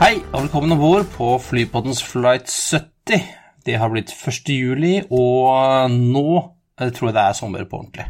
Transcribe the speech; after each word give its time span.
Hei, 0.00 0.14
og 0.32 0.46
velkommen 0.46 0.72
om 0.72 0.78
bord 0.80 1.08
på 1.12 1.26
Flypoddens 1.44 1.98
flight 2.00 2.48
70. 2.48 3.24
Det 3.68 3.74
har 3.76 3.90
blitt 3.92 4.14
1. 4.16 4.46
juli, 4.48 4.94
og 5.12 5.92
nå 5.92 6.22
jeg 6.80 6.94
tror 6.96 7.10
jeg 7.10 7.16
det 7.18 7.24
er 7.26 7.36
sommer 7.36 7.66
på 7.68 7.82
ordentlig. 7.82 8.06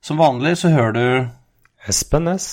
Som 0.00 0.22
vanlig 0.22 0.54
så 0.62 0.70
hører 0.72 0.94
du 0.96 1.04
Espen 1.92 2.30
S. 2.32 2.46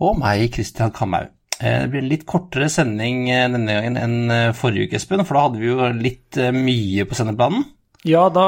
og 0.00 0.16
meg, 0.22 0.46
Christian 0.54 0.94
Kamhaug. 0.96 1.28
Eh, 1.60 1.82
Det 1.82 1.90
blir 1.92 2.00
en 2.00 2.08
litt 2.14 2.24
kortere 2.24 2.70
sending 2.72 3.28
eh, 3.28 3.44
denne 3.52 3.76
gangen 3.76 4.00
enn 4.00 4.32
eh, 4.32 4.54
forrige 4.56 4.88
uke, 4.88 4.96
Espen, 4.96 5.26
for 5.28 5.36
da 5.36 5.44
hadde 5.44 5.60
vi 5.60 5.68
jo 5.68 5.90
litt 6.00 6.40
eh, 6.40 6.56
mye 6.56 7.04
på 7.04 7.20
sendeplanen. 7.20 7.68
Ja, 8.08 8.30
da, 8.32 8.46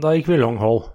da 0.00 0.14
gikk 0.16 0.32
vi 0.32 0.40
long 0.40 0.56
haul. 0.64 0.86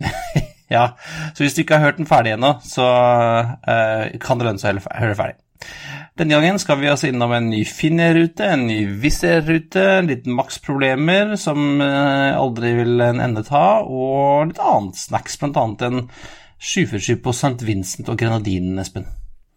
Ja, 0.70 0.92
så 1.34 1.42
hvis 1.42 1.56
du 1.56 1.64
ikke 1.64 1.80
har 1.80 1.90
hørt 1.90 1.96
den 1.98 2.06
ferdig 2.06 2.36
ennå, 2.36 2.52
så 2.62 2.84
uh, 2.86 4.04
kan 4.22 4.38
det 4.38 4.44
lønne 4.46 4.62
seg 4.62 4.78
å 4.78 4.92
høre 5.02 5.16
ferdig. 5.18 5.40
Denne 6.18 6.36
gangen 6.36 6.58
skal 6.60 6.80
vi 6.80 6.88
altså 6.90 7.08
innom 7.08 7.32
en 7.32 7.48
ny 7.52 7.62
Finnair-rute, 7.68 8.44
en 8.44 8.66
ny 8.68 8.78
Wizz 9.02 9.22
Air-rute, 9.28 9.84
litt 10.06 10.26
Max-problemer 10.28 11.36
som 11.40 11.80
eh, 11.80 12.36
aldri 12.36 12.74
vil 12.80 13.00
en 13.04 13.22
ende 13.24 13.44
ta, 13.46 13.80
og 13.84 14.50
litt 14.50 14.60
annet 14.60 15.00
snacks, 15.00 15.38
annet 15.48 15.86
en 15.86 16.02
747 16.60 17.22
på 17.24 17.36
St. 17.36 17.54
Vincent 17.64 18.10
og 18.12 18.18
Grenadinen, 18.20 18.80
Espen. 18.82 19.08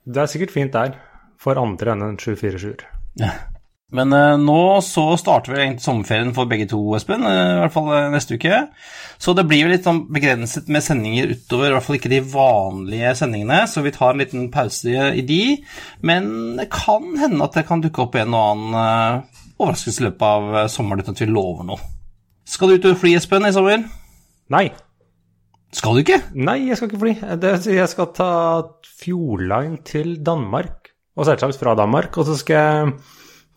Det 0.03 0.23
er 0.23 0.31
sikkert 0.31 0.55
fint 0.55 0.75
der, 0.75 0.95
for 1.39 1.59
andre 1.59 1.95
enn 1.95 2.08
en 2.11 2.22
747-er. 2.22 3.52
Men 3.94 4.13
eh, 4.17 4.36
nå 4.41 4.59
så 4.81 5.03
starter 5.22 5.53
vel 5.53 5.61
egentlig 5.67 5.86
sommerferien 5.86 6.31
for 6.33 6.49
begge 6.49 6.66
to, 6.72 6.80
Espen, 6.97 7.25
eh, 7.30 7.41
i 7.53 7.59
hvert 7.61 7.75
fall 7.75 7.91
eh, 7.94 8.08
neste 8.13 8.39
uke. 8.39 8.59
Så 9.22 9.36
det 9.38 9.45
blir 9.49 9.61
jo 9.63 9.69
litt 9.69 9.86
sånn 9.86 10.03
begrenset 10.13 10.72
med 10.73 10.83
sendinger 10.83 11.36
utover, 11.36 11.69
i 11.69 11.75
hvert 11.75 11.86
fall 11.86 11.99
ikke 11.99 12.11
de 12.11 12.23
vanlige 12.33 13.14
sendingene, 13.19 13.61
så 13.69 13.83
vi 13.86 13.94
tar 13.95 14.16
en 14.16 14.23
liten 14.23 14.47
pause 14.53 15.09
i 15.14 15.23
de. 15.30 15.41
Men 16.02 16.31
det 16.58 16.71
kan 16.73 17.05
hende 17.21 17.45
at 17.45 17.59
det 17.59 17.67
kan 17.69 17.83
dukke 17.86 18.08
opp 18.08 18.17
en 18.19 18.33
og 18.33 18.47
annen 18.55 19.27
overraskelse 19.61 20.02
i 20.02 20.08
løpet 20.09 20.25
av 20.27 20.71
sommeren 20.73 21.05
uten 21.05 21.14
at 21.16 21.21
vi 21.23 21.30
lover 21.30 21.69
noe. 21.69 21.91
Skal 22.49 22.73
du 22.73 22.80
ut 22.81 22.89
og 22.89 22.97
fly, 22.99 23.14
Espen, 23.21 23.45
i 23.47 23.53
sommer? 23.55 23.86
Nei, 24.52 24.67
Skal 25.73 25.95
du 25.95 26.03
ikke? 26.03 26.19
nei, 26.36 26.59
jeg 26.67 26.77
skal 26.77 26.89
ikke 26.89 26.99
fly. 27.02 27.14
Det, 27.41 27.53
jeg 27.71 27.89
skal 27.89 28.09
ta 28.14 28.31
Fjordline 28.99 29.80
til 29.88 30.17
Danmark, 30.25 30.91
og 31.17 31.25
selvsagt 31.30 31.58
fra 31.61 31.73
Danmark. 31.77 32.17
Og 32.17 32.27
så 32.27 32.36
skal 32.41 32.59
jeg 32.59 32.91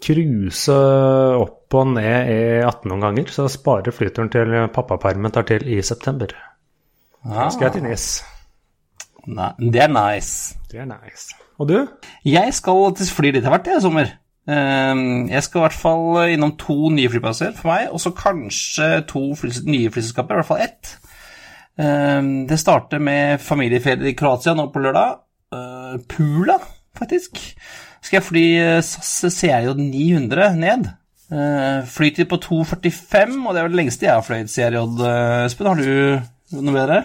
cruise 0.02 0.72
opp 0.72 1.75
og 1.77 1.89
ned 1.94 2.28
E18 2.30 2.86
noen 2.91 3.02
ganger, 3.08 3.30
så 3.33 3.48
sparer 3.50 3.94
flyturen 3.94 4.30
til 4.33 4.55
pappapermen 4.75 5.33
tar 5.34 5.47
til 5.48 5.64
i 5.66 5.80
september. 5.84 6.30
Ah. 7.27 7.48
Skal 7.50 7.69
jeg 7.69 7.78
til 7.78 7.86
Nes. 7.89 8.06
nei, 9.27 9.50
det 9.58 9.83
er 9.83 9.91
nice. 9.91 10.55
Det 10.70 10.80
er 10.80 10.86
nice. 10.86 11.34
Og 11.58 11.69
du? 11.69 11.78
Jeg 12.24 12.52
skal 12.55 12.94
fly 13.17 13.33
litt 13.34 13.47
av 13.48 13.56
hvert 13.56 13.67
jeg, 13.72 13.80
i 13.80 13.84
sommer. 13.84 14.12
Ehm, 14.47 15.27
Jeg 15.28 15.42
skal 15.42 15.58
i 15.58 15.64
hvert 15.64 15.80
fall 15.80 16.30
innom 16.30 16.55
to 16.61 16.91
nye 16.94 17.11
flyplasser 17.11 17.52
for 17.56 17.72
meg, 17.72 17.89
og 17.91 18.00
så 18.00 18.12
kanskje 18.14 18.91
to 19.11 19.24
nye 19.67 19.91
flyselskaper, 19.91 20.36
i 20.36 20.41
hvert 20.42 20.50
fall 20.52 20.62
ett. 20.62 20.92
Ehm, 21.78 22.47
Det 22.47 22.58
starter 22.61 22.98
med 23.02 23.41
familieferie 23.41 24.12
i 24.12 24.14
Kroatia 24.14 24.55
nå 24.55 24.70
på 24.73 24.79
lørdag. 24.85 25.18
Eh, 25.52 25.98
Pula, 26.08 26.58
faktisk. 26.96 27.56
Skal 28.06 28.20
jeg 28.20 28.27
fly 28.28 28.44
eh, 28.61 28.78
SAS 28.86 29.34
CRJ 29.40 29.72
900 29.80 30.52
ned. 30.61 30.86
Eh, 31.27 31.80
Flytid 31.90 32.28
på 32.30 32.39
2,45, 32.39 33.40
og 33.42 33.50
det 33.50 33.58
er 33.61 33.67
vel 33.67 33.74
det 33.74 33.80
lengste 33.80 34.06
jeg 34.06 34.14
har 34.14 34.22
fløyet 34.27 34.52
CRJ. 34.52 34.78
eh, 34.78 35.44
Espen, 35.48 35.67
har 35.72 35.80
du 35.83 36.61
noe 36.62 36.77
bedre? 36.77 37.00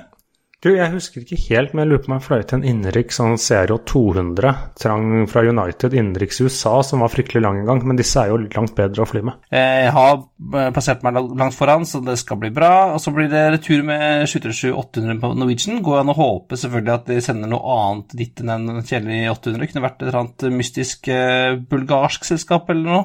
Du, 0.61 0.67
jeg 0.75 0.91
husker 0.93 1.23
ikke 1.23 1.39
helt, 1.47 1.71
men 1.73 1.81
jeg 1.81 1.89
lurer 1.89 2.01
på 2.03 2.09
om 2.11 2.13
jeg 2.19 2.23
fløy 2.27 2.41
til 2.45 2.59
en 2.59 2.65
innenriks 2.69 3.17
sånn 3.17 3.39
CRO 3.41 3.79
200 3.89 4.51
trang 4.77 5.23
fra 5.31 5.41
United 5.41 5.95
innenriks 5.97 6.37
i 6.37 6.45
USA, 6.45 6.75
som 6.85 7.01
var 7.01 7.09
fryktelig 7.09 7.41
lang 7.41 7.57
en 7.63 7.65
gang, 7.65 7.79
men 7.89 7.97
disse 7.97 8.21
er 8.21 8.29
jo 8.29 8.37
langt 8.43 8.75
bedre 8.77 9.01
å 9.01 9.07
fly 9.09 9.23
med. 9.25 9.39
Jeg 9.57 9.89
har 9.95 10.19
eh, 10.19 10.67
plassert 10.75 11.01
meg 11.01 11.17
langt 11.17 11.57
foran, 11.57 11.87
så 11.89 12.03
det 12.05 12.13
skal 12.21 12.37
bli 12.43 12.51
bra. 12.53 12.69
Og 12.93 13.01
så 13.01 13.09
blir 13.15 13.31
det 13.31 13.41
retur 13.55 13.81
med 13.87 14.27
737-800 14.29 15.17
på 15.23 15.33
Norwegian. 15.39 15.81
Går 15.87 16.03
an 16.03 16.13
å 16.13 16.17
håpe 16.19 16.61
selvfølgelig 16.61 16.93
at 16.93 17.09
de 17.09 17.17
sender 17.25 17.49
noe 17.55 17.79
annet 17.79 18.15
dit 18.21 18.45
enn 18.45 18.53
en 18.53 18.85
kjedelig 18.85 19.23
800. 19.33 19.71
Kunne 19.71 19.85
vært 19.87 19.97
et 19.97 20.07
eller 20.11 20.19
annet 20.21 20.47
mystisk 20.61 21.09
eh, 21.09 21.57
bulgarsk 21.73 22.29
selskap 22.29 22.69
eller 22.69 22.85
noe. 22.85 23.03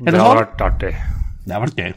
Det 0.00 0.08
Eller 0.08 0.16
hadde 0.16 0.32
hva? 0.32 0.42
vært 0.46 0.66
artig. 0.70 0.96
Det 1.44 1.52
har 1.58 1.66
vært 1.68 1.84
gøy. 1.84 1.92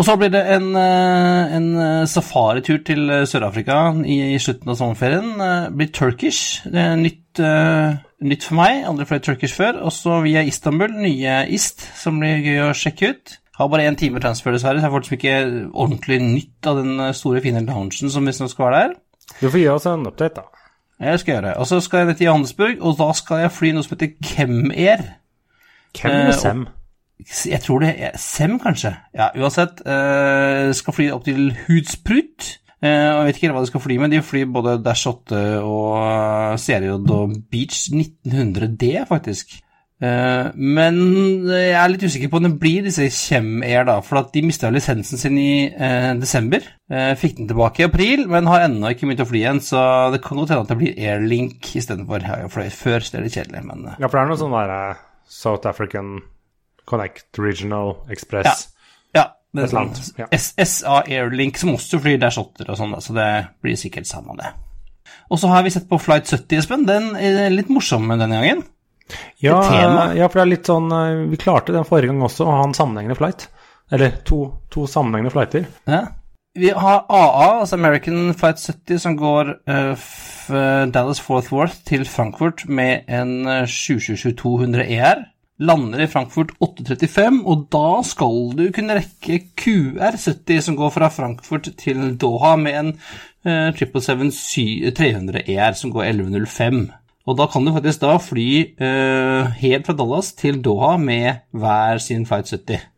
Og 0.00 0.04
så 0.06 0.14
blir 0.16 0.30
det 0.32 0.40
en, 0.54 0.70
eh, 0.80 1.56
en 1.58 1.66
eh, 1.76 2.06
safaritur 2.08 2.78
til 2.88 3.10
eh, 3.12 3.26
Sør-Afrika 3.28 3.80
i, 4.08 4.38
slutten 4.40 4.72
av 4.72 4.78
sommerferien. 4.78 5.34
Eh, 5.44 5.66
blir 5.76 5.90
Turkish. 5.92 6.62
Det 6.64 6.80
er 6.80 6.94
nytt, 6.96 7.40
eh, 7.44 7.98
nytt 8.24 8.46
for 8.46 8.56
meg. 8.62 8.80
Aldri 8.88 9.04
fløyet 9.10 9.26
Turkish 9.28 9.58
før. 9.58 9.82
Og 9.84 9.92
så 9.92 10.22
via 10.24 10.40
Istanbul, 10.48 10.94
nye 11.04 11.42
Ist, 11.52 11.84
som 12.00 12.16
blir 12.22 12.40
gøy 12.46 12.62
å 12.64 12.72
sjekke 12.72 13.12
ut. 13.12 13.36
Har 13.60 13.68
bare 13.68 13.84
én 13.90 13.98
time 14.00 14.22
transfer, 14.24 14.54
dessverre, 14.56 14.80
så 14.80 14.88
jeg 14.88 14.94
får 14.94 15.02
liksom 15.04 15.18
ikke 15.18 15.70
ordentlig 15.74 16.20
nytt 16.24 16.66
av 16.70 16.80
den 16.80 16.96
eh, 17.00 17.12
store, 17.12 17.42
fine 17.44 17.60
loungen 17.66 18.08
som 18.16 18.24
visstnok 18.24 18.54
skal 18.54 18.70
være 18.70 18.80
der. 18.86 18.96
Du 19.42 19.50
får 19.50 19.60
gi 19.60 19.68
oss 19.68 19.86
en 19.86 20.06
update, 20.08 20.40
da. 20.40 20.42
Jeg 21.10 21.20
skal 21.20 21.34
gjøre 21.34 21.46
det. 21.50 21.54
Og 21.60 21.66
så 21.68 21.80
skal 21.84 21.98
jeg 21.98 22.06
ned 22.06 22.14
til 22.16 22.30
Johannesburg, 22.30 22.80
og 22.80 22.96
da 22.98 23.12
skal 23.12 23.44
jeg 23.44 23.52
fly 23.52 23.72
noe 23.76 23.84
som 23.84 23.98
heter 23.98 24.16
Chem-Air. 24.32 25.04
Kem 25.92 26.10
Eh, 26.10 26.22
er 26.24 26.28
og- 26.28 26.40
Sem? 26.40 26.68
Jeg 27.28 27.62
tror 27.64 27.84
det 27.84 27.94
er 27.98 28.18
Sem, 28.20 28.58
kanskje. 28.62 28.94
Ja, 29.16 29.30
uansett. 29.36 29.82
Eh, 29.86 30.72
skal 30.76 30.96
fly 30.96 31.10
opp 31.14 31.24
til 31.28 31.50
Hudsprut. 31.66 32.56
Eh, 32.80 32.90
jeg 32.90 33.24
vet 33.28 33.40
ikke 33.40 33.54
hva 33.54 33.64
de 33.64 33.70
skal 33.72 33.84
fly 33.84 33.96
med. 34.00 34.14
De 34.14 34.22
flyr 34.24 34.52
både 34.52 34.78
Dash 34.84 35.08
8 35.10 35.40
og 35.60 35.96
eh, 36.00 36.60
CRJ 36.60 36.94
og 36.98 37.34
Beach 37.52 37.90
1900D, 37.92 38.94
faktisk. 39.08 39.58
Eh, 40.00 40.46
men 40.56 40.96
jeg 41.44 41.74
er 41.76 41.90
litt 41.92 42.06
usikker 42.08 42.30
på 42.32 42.38
om 42.40 42.46
det 42.46 42.54
blir 42.62 42.86
disse 42.86 43.04
Chem-Air, 43.12 43.84
da. 43.90 43.98
For 44.04 44.30
de 44.32 44.42
mista 44.46 44.70
lisensen 44.72 45.20
sin 45.20 45.36
i 45.36 45.52
eh, 45.68 46.14
desember. 46.20 46.64
Eh, 46.88 47.12
fikk 47.20 47.36
den 47.42 47.50
tilbake 47.50 47.84
i 47.84 47.88
april, 47.90 48.24
men 48.32 48.48
har 48.48 48.64
ennå 48.64 48.94
ikke 48.94 49.10
begynt 49.10 49.24
å 49.26 49.28
fly 49.28 49.44
igjen. 49.44 49.62
Så 49.64 49.84
det 50.14 50.22
kan 50.24 50.40
godt 50.40 50.54
hende 50.54 50.64
at 50.64 50.72
det 50.72 50.80
blir 50.80 50.96
Airlink 51.04 51.68
istedenfor. 51.76 52.24
Jeg 52.24 52.32
har 52.32 52.44
jo 52.46 52.52
fløyet 52.56 52.80
før, 52.80 53.04
så 53.04 53.12
det 53.12 53.20
er 53.20 53.28
litt 53.28 53.38
kjedelig, 53.38 53.64
men 53.68 53.88
eh, 53.90 54.00
Ja, 54.00 54.08
for 54.08 54.16
det 54.16 54.24
er 54.24 54.32
noe 54.32 54.40
sånn 54.40 54.56
derre 54.56 54.82
eh, 54.88 55.02
South 55.30 55.68
African 55.68 56.14
Connect 56.88 57.38
Regional 57.38 57.96
Express. 58.10 58.68
Ja, 59.14 59.26
det 59.54 59.64
er 59.66 59.70
sånn 59.72 59.92
ja. 60.18 60.26
S- 60.36 60.82
Airlink, 60.86 61.58
som 61.58 61.72
også 61.74 61.98
flyr 62.02 62.20
der 62.22 62.30
shotter 62.34 62.68
og 62.70 62.78
sånn, 62.78 62.94
så 63.02 63.14
det 63.16 63.30
blir 63.62 63.78
sikkert 63.80 64.06
samme 64.06 64.36
det. 64.38 64.52
Og 65.30 65.38
så 65.42 65.50
har 65.50 65.64
vi 65.66 65.72
sett 65.74 65.88
på 65.90 65.98
Flight 65.98 66.26
70, 66.30 66.58
Espen. 66.58 66.86
Den 66.86 67.12
er 67.18 67.50
litt 67.50 67.70
morsom 67.70 68.06
denne 68.10 68.28
gangen. 68.30 68.62
Ja, 69.42 69.56
ja, 70.14 70.28
for 70.30 70.38
det 70.38 70.42
er 70.44 70.50
litt 70.52 70.68
sånn 70.70 70.86
eh, 70.94 71.24
Vi 71.32 71.38
klarte 71.42 71.72
den 71.74 71.86
forrige 71.88 72.12
gang 72.12 72.20
også 72.22 72.44
å 72.46 72.52
ha 72.60 72.62
en 72.62 72.76
sammenhengende 72.78 73.18
flight. 73.18 73.48
Eller 73.90 74.20
to, 74.26 74.44
to 74.70 74.86
sammenhengende 74.86 75.32
flighter. 75.34 75.66
Ja. 75.90 76.04
Vi 76.58 76.70
har 76.74 77.04
AA, 77.10 77.60
altså 77.62 77.76
American 77.78 78.32
Flight 78.38 78.58
70, 78.62 78.98
som 79.02 79.16
går 79.18 79.50
uh, 79.70 80.06
Dallas 80.90 81.20
Fort 81.22 81.50
Worth 81.54 81.84
til 81.86 82.02
Frankfurt 82.06 82.64
med 82.70 83.06
en 83.10 83.46
eh, 83.46 83.66
727-200 83.70 84.86
ER. 84.98 85.24
Lander 85.60 86.00
i 86.00 86.08
Frankfurt 86.08 86.54
8.35, 86.64 87.42
og 87.44 87.66
da 87.72 87.88
skal 88.06 88.38
du 88.56 88.62
kunne 88.72 88.96
rekke 88.96 89.42
QR70, 89.60 90.62
som 90.64 90.78
går 90.78 90.94
fra 90.94 91.10
Frankfurt 91.12 91.68
til 91.80 92.14
Doha 92.20 92.54
med 92.60 92.78
en 92.78 92.94
eh, 93.44 93.68
777 93.76 94.94
300 94.96 95.44
ER, 95.44 95.76
som 95.76 95.92
går 95.92 96.08
11.05. 96.14 96.80
Og 97.28 97.36
da 97.36 97.46
kan 97.52 97.66
du 97.66 97.74
faktisk 97.74 98.00
da 98.06 98.14
fly 98.24 98.48
eh, 98.80 99.60
helt 99.60 99.86
fra 99.86 99.96
Dallas 99.98 100.32
til 100.38 100.62
Doha 100.64 100.96
med 101.00 101.44
hver 101.52 102.00
sin 102.00 102.24
Flight 102.26 102.48
70. 102.56 102.88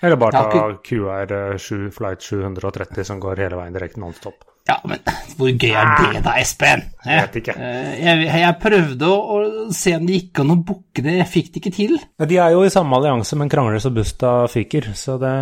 Eller 0.00 0.16
bare 0.20 0.32
ta 0.32 0.44
har 0.52 0.78
QR7 0.84 1.90
flight 1.92 2.22
730 2.24 3.04
som 3.04 3.20
går 3.20 3.42
hele 3.44 3.58
veien 3.58 3.76
direkte 3.76 4.00
nonstop. 4.00 4.49
Ja, 4.68 4.76
men 4.86 5.00
hvor 5.38 5.50
gøy 5.50 5.72
er 5.72 5.88
det 6.12 6.20
da, 6.24 6.34
Espen? 6.38 6.82
Jeg 7.06 7.22
vet 7.24 7.38
ikke. 7.40 7.54
Eh, 7.56 7.92
Jeg, 8.04 8.26
jeg 8.42 8.56
prøvde 8.62 9.08
å, 9.08 9.16
å 9.18 9.68
se 9.74 9.94
om 9.96 10.04
det 10.06 10.18
gikk 10.18 10.42
an 10.42 10.52
å 10.54 10.58
booke 10.68 11.02
det, 11.04 11.16
jeg 11.22 11.30
fikk 11.32 11.52
det 11.52 11.62
ikke 11.62 11.72
til. 11.78 11.94
Ja, 12.20 12.28
De 12.28 12.38
er 12.44 12.54
jo 12.54 12.64
i 12.66 12.72
samme 12.72 12.98
allianse, 12.98 13.38
men 13.40 13.50
krangler 13.52 13.80
så 13.82 13.92
busta 13.94 14.34
fyker, 14.52 14.90
så 14.94 15.16
det 15.22 15.32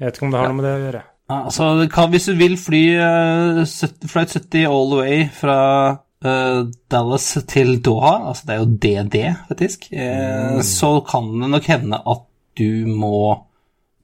Jeg 0.00 0.08
vet 0.08 0.16
ikke 0.18 0.26
om 0.26 0.32
det 0.34 0.40
har 0.40 0.48
noe 0.50 0.58
med 0.58 0.66
det 0.68 0.72
å 0.78 0.82
gjøre. 0.86 1.02
Altså, 1.34 1.68
det 1.80 1.86
kan, 1.92 2.10
hvis 2.12 2.26
du 2.28 2.34
vil 2.36 2.56
fly 2.60 2.82
uh, 3.00 3.60
70, 3.64 4.08
flight 4.12 4.34
70 4.34 4.66
all 4.68 4.90
the 4.90 4.98
way 4.98 5.22
fra 5.32 5.58
uh, 5.94 6.58
Dallas 6.92 7.28
til 7.48 7.78
Doha, 7.84 8.16
altså 8.32 8.48
det 8.48 8.56
er 8.56 8.60
jo 8.60 8.72
DD, 8.82 9.20
faktisk, 9.48 9.86
eh, 9.92 10.58
så 10.68 10.90
kan 11.08 11.30
det 11.40 11.48
nok 11.54 11.70
hende 11.70 12.00
at 12.12 12.26
du 12.60 12.84
må 12.90 13.14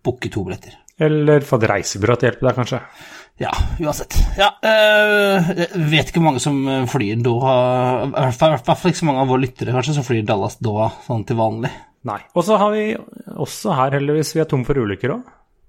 booke 0.05 0.31
to 0.33 0.47
billetter. 0.47 0.79
Eller 1.01 1.45
få 1.45 1.59
et 1.61 1.69
reisebyrå 1.75 2.17
til 2.17 2.29
å 2.29 2.31
hjelpe 2.31 2.49
deg, 2.49 2.57
kanskje. 2.57 2.81
Ja, 3.41 3.51
uansett. 3.81 4.19
Ja, 4.37 4.51
øh, 4.61 5.47
jeg 5.63 5.85
vet 5.89 6.11
ikke 6.11 6.21
hvor 6.21 6.27
mange 6.27 6.43
som 6.45 6.59
flyr 6.93 7.23
Doha 7.25 7.55
I 8.05 8.11
hvert 8.13 8.37
fall, 8.37 8.91
ikke 8.93 9.01
så 9.01 9.09
mange 9.09 9.23
av 9.23 9.31
våre 9.33 9.47
lyttere 9.47 9.73
kanskje 9.73 9.95
som 9.97 10.05
flyr 10.05 10.27
Dallas 10.29 10.59
Doha 10.61 10.91
sånn 11.07 11.25
til 11.29 11.39
vanlig. 11.41 11.71
Nei. 12.09 12.19
Og 12.37 12.45
så 12.45 12.59
har 12.61 12.75
vi 12.75 12.85
også 13.33 13.73
her, 13.77 13.97
heldigvis, 13.97 14.35
vi 14.37 14.43
er 14.45 14.49
tom 14.51 14.67
for 14.69 14.77
ulykker 14.81 15.15
òg. 15.17 15.25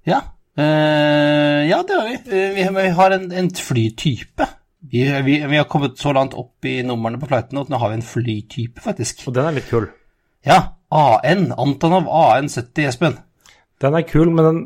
Ja, 0.07 0.19
øh, 0.59 1.61
ja 1.69 1.79
det 1.87 1.95
har 1.95 2.09
vi. 2.09 2.17
Eh, 2.27 2.59
Vi, 2.59 2.67
vi 2.75 2.91
har 2.99 3.15
en, 3.15 3.31
en 3.31 3.49
flytype. 3.55 4.49
Vi, 4.91 5.05
vi, 5.23 5.39
vi 5.47 5.59
har 5.59 5.67
kommet 5.71 5.99
så 6.01 6.11
langt 6.15 6.35
opp 6.35 6.67
i 6.67 6.81
numrene 6.83 7.19
på 7.21 7.31
flightene 7.31 7.63
at 7.63 7.71
nå 7.71 7.79
har 7.79 7.93
vi 7.93 7.99
en 8.01 8.07
flytype, 8.07 8.83
faktisk. 8.83 9.23
Og 9.29 9.35
den 9.37 9.47
er 9.47 9.59
litt 9.59 9.71
kul. 9.71 9.87
Ja, 10.47 10.59
AN. 10.91 11.51
Antonov 11.55 12.09
AN70, 12.09 12.87
Espen. 12.89 13.19
Den 13.79 13.95
er 13.95 14.07
kul, 14.09 14.31
men 14.33 14.47
den 14.47 14.63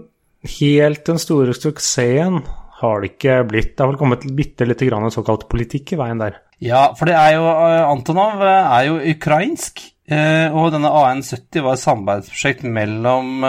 helt 0.57 1.05
den 1.05 1.19
store 1.21 1.53
suksessen 1.57 2.41
har 2.81 3.01
det 3.01 3.13
ikke 3.13 3.35
blitt. 3.47 3.73
Det 3.75 3.83
har 3.85 3.91
vel 3.93 3.99
kommet 4.01 4.25
bitte 4.35 4.65
lite 4.67 4.87
grann 4.89 5.09
såkalt 5.13 5.47
politikk 5.51 5.93
i 5.95 5.99
veien 6.01 6.19
der. 6.21 6.41
Ja, 6.63 6.93
for 6.95 7.05
det 7.09 7.15
er 7.19 7.35
jo 7.35 7.43
øh, 7.47 7.83
Antonov 7.91 8.41
øh, 8.41 8.71
er 8.77 8.85
jo 8.89 8.97
ukrainsk. 9.11 9.81
eh, 10.07 10.53
Og 10.55 10.71
denne 10.71 10.87
AN70 10.91 11.61
var 11.65 11.73
et 11.73 11.83
samarbeidsprosjekt 11.83 12.63
mellom 12.63 13.43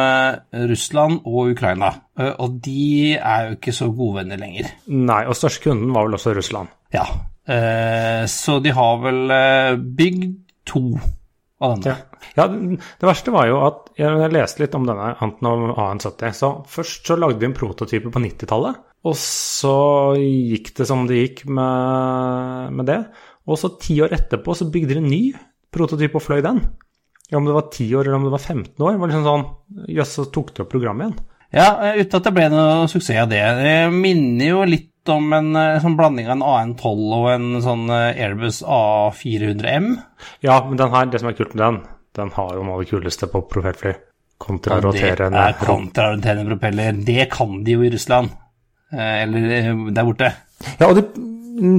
Russland 0.70 1.20
og 1.26 1.52
Ukraina. 1.52 1.92
Eh, 2.18 2.32
Og 2.38 2.58
de 2.64 3.14
er 3.18 3.46
jo 3.50 3.56
ikke 3.58 3.72
så 3.76 3.90
gode 3.94 4.20
venner 4.22 4.40
lenger. 4.42 4.70
Nei, 4.88 5.22
og 5.26 5.36
største 5.38 5.68
kunden 5.68 5.92
var 5.94 6.06
vel 6.08 6.18
også 6.18 6.34
Russland. 6.36 6.68
Ja. 6.94 7.04
eh, 7.48 8.24
Så 8.26 8.58
de 8.62 8.72
har 8.74 8.98
vel 9.04 9.30
eh, 9.30 9.76
bygd 9.76 10.34
to 10.66 10.82
av 11.62 11.76
denne. 11.76 11.94
Ja. 11.94 12.42
ja, 12.42 12.46
det 12.50 13.06
verste 13.06 13.32
var 13.32 13.46
jo 13.48 13.60
at 13.64 13.86
jeg 13.96 14.32
leste 14.34 14.60
litt 14.64 14.74
om 14.76 14.84
denne 14.88 15.14
Antonov 15.24 15.70
AN70. 15.78 16.32
Så 16.36 16.50
først 16.68 17.06
så 17.06 17.16
lagde 17.16 17.38
de 17.40 17.46
en 17.48 17.54
prototype 17.56 18.10
på 18.12 18.20
90-tallet, 18.20 18.76
og 19.06 19.14
så 19.20 19.76
gikk 20.18 20.72
det 20.78 20.86
som 20.88 21.04
det 21.06 21.20
gikk 21.20 21.44
med, 21.46 22.72
med 22.74 22.88
det. 22.90 22.98
Og 23.46 23.60
så 23.60 23.70
ti 23.78 24.00
år 24.02 24.14
etterpå 24.16 24.56
så 24.58 24.66
bygde 24.72 24.96
de 24.96 25.02
en 25.02 25.10
ny 25.10 25.22
prototype 25.74 26.18
og 26.18 26.24
fløy 26.24 26.42
den. 26.44 26.60
Om 27.34 27.46
det 27.46 27.54
var 27.54 27.70
ti 27.74 27.86
år 27.94 28.06
eller 28.06 28.18
om 28.18 28.26
det 28.26 28.34
var 28.34 28.42
15 28.42 28.82
år, 28.82 28.98
var 28.98 29.10
liksom 29.10 29.26
sånn 29.26 29.46
Jøss, 29.96 30.12
så 30.18 30.26
tok 30.34 30.52
de 30.54 30.62
opp 30.62 30.70
programmet 30.72 31.08
igjen. 31.08 31.32
Ja, 31.54 31.68
eh, 31.86 32.00
uten 32.02 32.18
at 32.18 32.26
det 32.26 32.34
ble 32.34 32.46
noe 32.52 32.86
suksess 32.90 33.22
av 33.22 33.30
det. 33.30 33.42
Det 33.60 33.74
minner 33.94 34.50
jo 34.50 34.62
litt 34.66 35.10
om 35.10 35.30
en 35.34 35.52
eh, 35.58 35.78
sånn 35.82 35.96
blanding 35.98 36.26
av 36.28 36.36
en 36.36 36.46
AN12 36.46 37.04
og 37.18 37.28
en 37.32 37.48
sånn 37.64 37.84
eh, 37.94 38.22
Airbus 38.26 38.62
A400M. 38.62 39.92
Ja, 40.46 40.58
men 40.66 40.80
den 40.80 40.94
her, 40.94 41.10
det 41.10 41.22
som 41.22 41.30
er 41.30 41.38
kult 41.38 41.54
med 41.54 41.62
den, 41.62 41.80
den 42.18 42.34
har 42.34 42.54
jo 42.56 42.66
noe 42.66 42.78
av 42.78 42.84
det 42.84 42.90
kuleste 42.90 43.30
på 43.30 43.44
profilfly. 43.50 43.94
Kontraroterende 44.42 45.32
Det 45.32 45.44
er 45.54 45.62
kontraroterende 45.62 46.50
propeller. 46.50 46.98
Det 47.06 47.30
kan 47.32 47.62
de 47.64 47.78
jo 47.78 47.86
i 47.86 47.92
Russland. 47.94 48.34
Eh, 48.92 49.22
Eller 49.22 49.42
eh, 49.58 49.70
der 49.96 50.04
borte. 50.06 50.28
Ja, 50.78 50.84
og 50.88 50.94
det, 50.98 51.04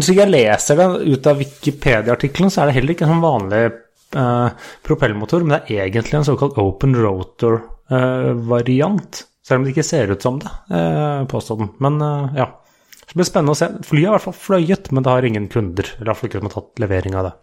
så 0.04 0.12
jeg 0.18 0.32
leser 0.32 0.76
det 0.80 0.88
ut 1.14 1.24
av 1.30 1.40
Wikipedia-artikkelen, 1.42 2.52
så 2.54 2.58
er 2.62 2.66
det 2.70 2.78
heller 2.80 2.94
ikke 2.96 3.06
en 3.08 3.14
sånn 3.16 3.26
vanlig 3.26 3.64
eh, 3.68 4.50
propellmotor, 4.88 5.40
men 5.46 5.54
det 5.56 5.62
er 5.76 5.82
egentlig 5.88 6.18
en 6.20 6.30
såkalt 6.32 6.56
open 6.62 6.92
rotor-variant. 6.98 9.14
selv 9.48 9.58
om 9.60 9.64
det 9.66 9.74
ikke 9.76 9.88
ser 9.88 10.08
ut 10.12 10.24
som 10.26 10.36
det, 10.44 10.52
eh, 10.76 11.22
påstod 11.32 11.58
den. 11.64 11.70
Men 11.80 11.94
eh, 12.02 12.28
ja. 12.44 12.48
Så 12.98 13.04
det 13.14 13.18
blir 13.22 13.30
spennende 13.30 13.54
å 13.56 13.60
se. 13.60 13.68
Flyet 13.88 14.08
har 14.10 14.12
i 14.12 14.16
hvert 14.18 14.28
fall 14.28 14.42
fløyet, 14.44 14.86
men 14.92 15.02
det 15.04 15.12
har 15.14 15.24
ingen 15.24 15.48
kunder. 15.48 15.86
Eller 15.96 16.10
iallfall 16.12 16.28
ikke 16.28 16.40
som 16.42 16.50
har 16.50 16.56
tatt 16.58 16.80
levering 16.84 17.14
av 17.16 17.24
det. 17.30 17.36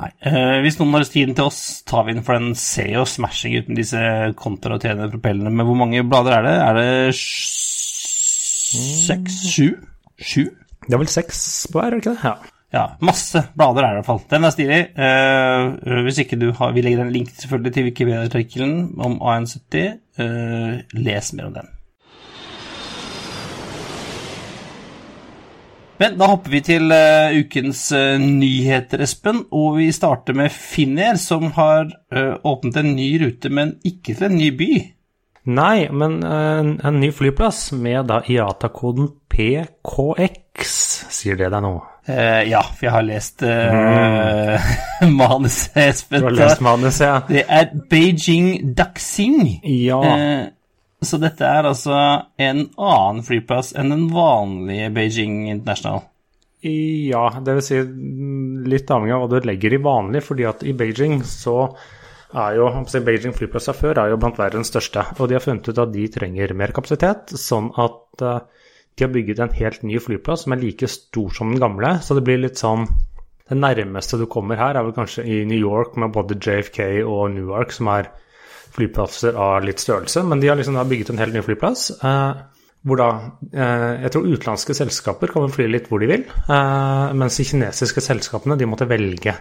Nei. 0.00 0.10
Eh, 0.28 0.58
hvis 0.64 0.78
noen 0.80 0.94
har 0.96 1.04
tiden 1.08 1.34
til 1.36 1.48
oss, 1.48 1.60
tar 1.88 2.02
vi 2.04 2.12
den, 2.16 2.24
for 2.26 2.32
den 2.36 2.54
ser 2.58 2.90
jo 2.92 3.04
smashing 3.08 3.52
ut 3.56 3.68
med 3.70 3.76
disse 3.80 4.00
kontraroterende 4.36 5.08
propellene. 5.12 5.50
Men 5.52 5.66
hvor 5.68 5.78
mange 5.80 6.04
blader 6.08 6.32
er 6.36 6.42
det? 6.44 6.56
Er 6.66 6.72
det 6.76 6.90
seks? 8.70 9.42
Sju? 9.50 9.68
Sju? 10.20 10.46
Det 10.86 10.96
er 10.96 11.02
vel 11.02 11.12
seks 11.12 11.42
på 11.72 11.80
hver, 11.80 11.90
er 11.90 11.98
det 11.98 12.02
ikke 12.04 12.16
det? 12.16 12.30
Ja. 12.30 12.56
Ja, 12.70 12.84
masse 13.02 13.42
blader 13.58 13.82
er 13.82 13.96
det 13.96 13.96
i 13.96 13.98
hvert 13.98 14.06
fall. 14.06 14.20
Den 14.30 14.46
er 14.46 14.52
stilig. 14.54 14.78
Uh, 14.94 16.02
hvis 16.06 16.20
ikke 16.22 16.38
du 16.38 16.52
har 16.54 16.70
Vi 16.70 16.84
legger 16.86 17.02
en 17.02 17.10
link 17.10 17.32
selvfølgelig 17.34 17.72
til 17.74 17.88
Wikipedia-artikkelen 17.88 18.76
om 19.02 19.18
AN70. 19.18 19.98
Uh, 20.20 20.78
les 20.94 21.32
mer 21.34 21.50
om 21.50 21.58
den. 21.58 21.70
Men 26.00 26.14
da 26.16 26.30
hopper 26.30 26.54
vi 26.54 26.62
til 26.64 26.94
uh, 26.94 27.34
ukens 27.42 27.82
uh, 27.92 28.22
nyheter, 28.22 29.02
Espen. 29.04 29.42
Og 29.50 29.80
vi 29.82 29.90
starter 29.92 30.38
med 30.38 30.54
Finnair, 30.54 31.18
som 31.20 31.50
har 31.58 31.90
uh, 31.90 32.38
åpnet 32.46 32.78
en 32.80 32.94
ny 32.94 33.10
rute, 33.20 33.50
men 33.52 33.74
ikke 33.84 34.14
til 34.14 34.30
en 34.30 34.38
ny 34.38 34.48
by. 34.56 34.70
Nei, 35.48 35.88
men 35.88 36.22
eh, 36.22 36.58
en, 36.60 36.74
en 36.84 37.00
ny 37.00 37.08
flyplass 37.16 37.70
med 37.72 38.10
da 38.10 38.20
IATA-koden 38.28 39.08
PKX, 39.32 40.74
sier 41.08 41.38
det 41.40 41.48
deg 41.54 41.64
nå? 41.64 41.78
Uh, 42.10 42.42
ja, 42.48 42.60
for 42.64 42.88
jeg 42.88 42.92
har 42.94 43.04
lest 43.06 43.44
uh, 43.46 44.70
manuset, 45.22 45.76
Espen. 45.84 46.24
Du 46.24 46.28
har 46.28 46.36
lest 46.36 46.62
manuset, 46.64 47.04
ja. 47.06 47.18
Det 47.28 47.44
er 47.46 47.68
Beijing 47.90 48.74
Daxing. 48.76 49.60
Ja. 49.62 50.00
Uh, 50.00 50.48
så 51.00 51.20
dette 51.20 51.46
er 51.46 51.68
altså 51.70 51.96
en 52.36 52.66
annen 52.76 53.22
flyplass 53.24 53.72
enn 53.78 53.94
den 53.94 54.08
vanlige 54.12 54.90
Beijing 54.92 55.46
International. 55.52 56.02
Ja, 56.60 57.30
det 57.40 57.54
vil 57.56 57.64
si 57.64 57.78
mm, 57.80 58.66
litt 58.68 58.90
avhengig 58.92 59.14
av 59.16 59.22
hva 59.22 59.30
du 59.32 59.48
legger 59.48 59.76
i 59.76 59.80
vanlig, 59.80 60.20
fordi 60.26 60.44
at 60.50 60.66
i 60.68 60.74
Beijing 60.76 61.22
så 61.24 61.70
er 62.30 62.56
jo 62.58 62.68
Beijing 63.04 63.34
flyplass 63.34 63.68
fra 63.70 63.74
før 63.76 64.00
er 64.02 64.12
jo 64.12 64.18
blant 64.20 64.38
verdens 64.38 64.70
største, 64.70 65.02
og 65.18 65.28
de 65.28 65.36
har 65.36 65.44
funnet 65.44 65.68
ut 65.68 65.78
at 65.82 65.92
de 65.92 66.06
trenger 66.12 66.54
mer 66.54 66.72
kapasitet, 66.76 67.34
sånn 67.34 67.70
at 67.80 68.24
eh, 68.24 68.40
de 68.96 69.06
har 69.06 69.12
bygget 69.14 69.42
en 69.42 69.54
helt 69.56 69.82
ny 69.86 69.98
flyplass 70.02 70.44
som 70.44 70.54
er 70.54 70.62
like 70.62 70.88
stor 70.90 71.34
som 71.34 71.50
den 71.52 71.62
gamle, 71.62 71.96
så 72.04 72.16
det 72.16 72.24
blir 72.26 72.42
litt 72.42 72.60
sånn 72.60 72.88
Det 73.50 73.56
nærmeste 73.58 74.14
du 74.14 74.28
kommer 74.30 74.54
her, 74.54 74.76
er 74.78 74.84
vel 74.86 74.94
kanskje 74.94 75.24
i 75.26 75.40
New 75.42 75.58
York 75.58 75.96
med 75.98 76.12
både 76.14 76.36
JFK 76.38 77.02
og 77.02 77.32
Newark, 77.34 77.72
som 77.74 77.88
er 77.90 78.06
flyplasser 78.70 79.34
av 79.34 79.64
litt 79.66 79.82
størrelse, 79.82 80.22
men 80.22 80.38
de 80.38 80.46
har 80.46 80.54
liksom 80.54 80.78
bygget 80.86 81.10
en 81.10 81.18
helt 81.18 81.34
ny 81.34 81.42
flyplass. 81.42 81.88
Eh, 81.98 82.44
hvor 82.86 83.00
da 83.00 83.08
eh, 83.50 84.04
Jeg 84.04 84.12
tror 84.14 84.28
utenlandske 84.28 84.76
selskaper 84.78 85.34
kan 85.34 85.50
fly 85.50 85.66
litt 85.66 85.90
hvor 85.90 85.98
de 85.98 86.12
vil, 86.12 86.22
mens 86.46 87.40
de 87.40 87.48
kinesiske 87.50 88.06
selskapene 88.06 88.54
de 88.56 88.70
måtte 88.70 88.86
velge. 88.86 89.34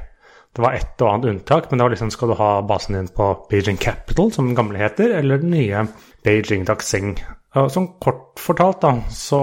Det 0.56 0.64
var 0.66 0.76
et 0.76 1.02
og 1.04 1.12
annet 1.12 1.30
unntak, 1.34 1.70
men 1.70 1.80
det 1.80 1.86
var 1.86 1.94
liksom 1.94 2.12
skal 2.14 2.32
du 2.32 2.38
ha 2.40 2.50
basen 2.66 2.98
din 2.98 3.10
på 3.16 3.28
Beijing 3.52 3.78
Capital, 3.80 4.32
som 4.34 4.50
den 4.50 4.58
gamle 4.58 4.82
heter, 4.82 5.14
eller 5.20 5.42
den 5.42 5.54
nye 5.54 5.86
Beijing 6.26 6.66
Daxing. 6.68 7.14
Sånn 7.54 7.88
kort 8.02 8.42
fortalt, 8.42 8.82
da, 8.82 8.96
så 9.14 9.42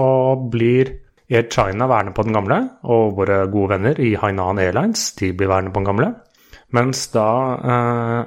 blir 0.51 0.93
Air 1.29 1.47
China 1.51 1.87
værende 1.87 2.13
på 2.15 2.23
den 2.23 2.35
gamle, 2.35 2.59
og 2.87 3.17
våre 3.17 3.41
gode 3.51 3.75
venner 3.75 3.99
i 3.99 4.13
Hainan 4.19 4.59
Airlines 4.63 5.09
de 5.19 5.33
blir 5.35 5.51
værende 5.51 5.73
på 5.73 5.81
den 5.81 5.89
gamle. 5.89 6.13
Mens 6.75 7.07
da 7.11 7.27
eh, 7.73 8.21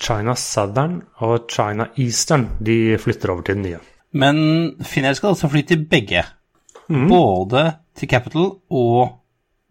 China 0.00 0.34
Southern 0.38 1.00
og 1.26 1.46
China 1.50 1.90
Eastern 1.98 2.48
de 2.58 2.98
flytter 2.98 3.34
over 3.34 3.46
til 3.46 3.58
den 3.58 3.66
nye. 3.68 3.80
Men 4.12 4.36
Finnair 4.82 5.14
skal 5.18 5.34
altså 5.34 5.50
fly 5.50 5.62
til 5.66 5.86
begge. 5.90 6.24
Både 6.90 7.64
til 7.94 8.08
Capital 8.10 8.48
og 8.70 9.10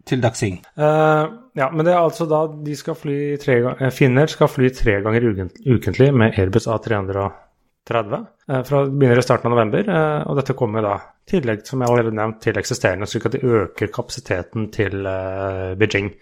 til 0.08 0.22
Daxing. 0.22 0.60
Eh, 0.76 1.24
ja, 1.60 1.68
men 1.74 1.84
det 1.84 1.92
er 1.92 2.00
altså 2.00 2.24
da 2.30 2.44
de 2.48 2.74
skal 2.78 2.96
fly 2.96 3.36
tre 3.40 3.58
ganger 3.64 3.92
Finner 3.92 4.30
skal 4.32 4.48
fly 4.48 4.70
tre 4.72 4.96
ganger 5.04 5.26
ukentlig 5.28 6.10
med 6.16 6.38
Airbus 6.40 6.68
A330. 6.70 8.26
Eh, 8.48 8.62
fra 8.64 8.82
begynner 8.86 9.20
i 9.20 9.24
starten 9.24 9.50
av 9.50 9.56
november, 9.56 9.88
eh, 9.92 10.28
og 10.30 10.38
dette 10.38 10.56
kommer 10.56 10.86
da 10.86 10.94
tillegg, 11.28 11.64
som 11.66 11.82
jeg 11.82 11.90
allerede 11.90 12.16
nevnt, 12.16 12.40
til 12.44 12.58
eksisterende, 12.60 13.08
slik 13.10 13.26
at 13.28 13.36
de 13.36 13.42
øker 13.44 13.90
kapasiteten 13.92 14.70
til 14.74 15.04
eh, 15.06 15.74
Beijing. 15.80 16.12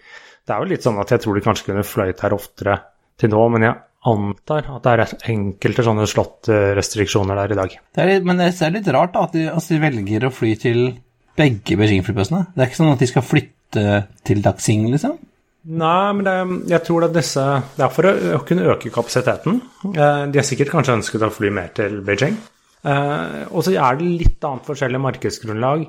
Det 0.43 0.55
er 0.55 0.63
jo 0.63 0.71
litt 0.73 0.87
sånn 0.87 0.99
at 0.99 1.13
jeg 1.13 1.23
tror 1.23 1.37
de 1.37 1.45
kanskje 1.45 1.69
kunne 1.69 1.85
fløyet 1.87 2.25
her 2.25 2.35
oftere 2.35 2.79
til 3.19 3.31
nå, 3.31 3.45
men 3.53 3.67
jeg 3.67 3.77
antar 4.09 4.67
at 4.75 4.85
det 4.85 4.95
er 4.95 5.31
enkelte 5.35 5.85
sånne 5.85 6.07
slått-restriksjoner 6.09 7.39
der 7.43 7.53
i 7.53 7.59
dag. 7.59 7.79
Det 7.95 8.03
er 8.03 8.11
litt, 8.13 8.27
men 8.27 8.41
det 8.41 8.51
er 8.55 8.75
litt 8.75 8.91
rart 8.95 9.15
da, 9.15 9.27
at 9.27 9.37
de, 9.37 9.47
altså, 9.51 9.75
de 9.75 9.83
velger 9.83 10.27
å 10.27 10.33
fly 10.33 10.53
til 10.59 10.83
begge 11.39 11.79
Beijing-flyplassene. 11.79 12.49
Det 12.55 12.63
er 12.63 12.71
ikke 12.71 12.81
sånn 12.81 12.93
at 12.95 13.03
de 13.03 13.11
skal 13.11 13.27
flytte 13.27 13.89
til 14.27 14.43
Daxing, 14.43 14.87
liksom? 14.91 15.19
Nei, 15.69 16.13
men 16.17 16.25
det, 16.25 16.35
jeg 16.71 16.81
tror 16.87 17.05
at 17.05 17.13
disse 17.13 17.43
Det 17.75 17.83
er 17.85 17.91
for 17.93 18.09
å, 18.09 18.39
kunne 18.47 18.69
øke 18.73 18.89
kapasiteten. 18.93 19.59
Eh, 19.91 20.23
de 20.31 20.39
har 20.41 20.47
sikkert 20.47 20.71
kanskje 20.73 20.95
ønsket 20.97 21.25
å 21.27 21.33
fly 21.33 21.51
mer 21.53 21.69
til 21.77 21.99
Beijing. 22.05 22.39
Eh, 22.87 23.43
og 23.51 23.61
så 23.65 23.75
er 23.75 23.99
det 23.99 24.07
litt 24.07 24.47
annet 24.47 24.65
forskjellig 24.65 25.01
markedsgrunnlag. 25.03 25.85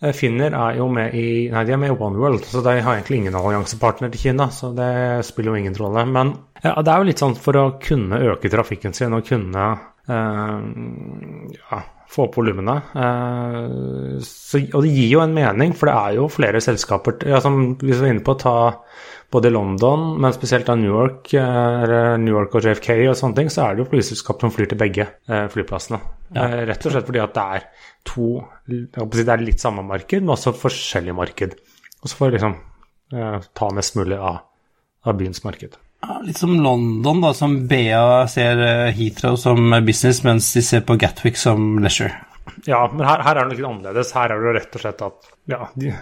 Eh, 0.00 0.14
Finner 0.16 0.56
er 0.56 0.80
jo 0.80 0.88
med 0.92 1.14
i 1.14 1.50
Nei, 1.52 1.64
de 1.68 1.76
er 1.76 1.80
med 1.80 1.92
i 1.92 1.96
Oneworld, 1.96 2.48
så 2.48 2.64
de 2.64 2.78
har 2.80 2.96
egentlig 2.96 3.20
ingen 3.20 3.36
alliansepartner 3.36 4.10
til 4.12 4.24
Kina. 4.24 4.48
Så 4.54 4.72
det 4.76 4.90
spiller 5.28 5.52
jo 5.52 5.62
ingen 5.62 5.78
rolle. 5.78 6.06
Men 6.08 6.34
ja, 6.64 6.74
det 6.80 6.92
er 6.92 6.98
jo 6.98 7.08
litt 7.10 7.22
sånn 7.22 7.38
for 7.38 7.60
å 7.60 7.68
kunne 7.82 8.22
øke 8.32 8.50
trafikken 8.52 8.96
sin 8.96 9.14
og 9.16 9.28
kunne 9.28 9.70
eh, 10.10 10.58
ja, 11.60 11.82
få 12.10 12.26
opp 12.26 12.40
volumene. 12.40 12.78
Eh, 13.04 14.30
og 14.72 14.82
det 14.86 14.94
gir 14.96 15.12
jo 15.12 15.22
en 15.22 15.36
mening, 15.36 15.76
for 15.76 15.90
det 15.90 15.98
er 15.98 16.18
jo 16.18 16.30
flere 16.32 16.64
selskaper 16.64 17.20
ja, 17.28 17.42
som 17.44 17.76
Hvis 17.78 18.00
vi 18.00 18.08
er 18.08 18.16
inne 18.16 18.24
på 18.26 18.34
å 18.34 18.40
ta 18.40 18.56
både 19.30 19.48
i 19.48 19.50
London, 19.54 20.20
men 20.20 20.34
spesielt 20.34 20.66
da 20.66 20.74
New 20.74 20.90
York, 20.90 21.34
eh, 21.34 22.16
New 22.18 22.34
York 22.34 22.54
og 22.54 22.66
JFK 22.66 22.90
og 23.10 23.18
sånne 23.18 23.38
ting, 23.38 23.50
så 23.52 23.64
er 23.64 23.76
det 23.76 23.84
jo 23.84 23.90
flyselskap 23.92 24.42
som 24.42 24.52
flyr 24.54 24.70
til 24.70 24.80
begge 24.80 25.06
eh, 25.06 25.46
flyplassene. 25.52 26.00
Ja. 26.34 26.46
Eh, 26.46 26.56
rett 26.70 26.86
og 26.86 26.94
slett 26.94 27.06
fordi 27.06 27.22
at 27.22 27.36
det 27.36 27.44
er 27.58 27.68
to 28.06 28.26
Det 28.66 29.26
er 29.26 29.42
litt 29.42 29.62
samme 29.62 29.82
marked, 29.86 30.22
men 30.22 30.34
også 30.34 30.54
forskjellig 30.56 31.14
marked. 31.14 31.54
Og 32.00 32.10
så 32.10 32.16
får 32.16 32.30
vi 32.30 32.38
liksom 32.38 32.58
ta 33.10 33.68
mest 33.74 33.96
mulig 33.98 34.14
av, 34.14 34.36
av 35.02 35.16
byens 35.18 35.42
marked. 35.42 35.74
Litt 36.22 36.38
som 36.38 36.52
London, 36.62 37.18
da, 37.24 37.32
som 37.34 37.56
BA 37.68 38.28
ser 38.30 38.62
Heathrow 38.94 39.34
som 39.34 39.74
business, 39.84 40.22
mens 40.22 40.52
de 40.54 40.62
ser 40.62 40.84
på 40.86 40.94
Gatwick 41.02 41.36
som 41.36 41.80
leisure. 41.82 42.14
Ja, 42.68 42.80
men 42.92 43.04
her, 43.06 43.22
her 43.24 43.38
er 43.38 43.48
det 43.48 43.56
litt 43.56 43.66
annerledes. 43.66 44.12
Her 44.16 44.34
er 44.34 44.42
det 44.44 44.54
rett 44.56 44.76
og 44.76 44.82
slett 44.82 45.04
at 45.06 45.28
ja, 45.50 45.68
de, 45.80 45.92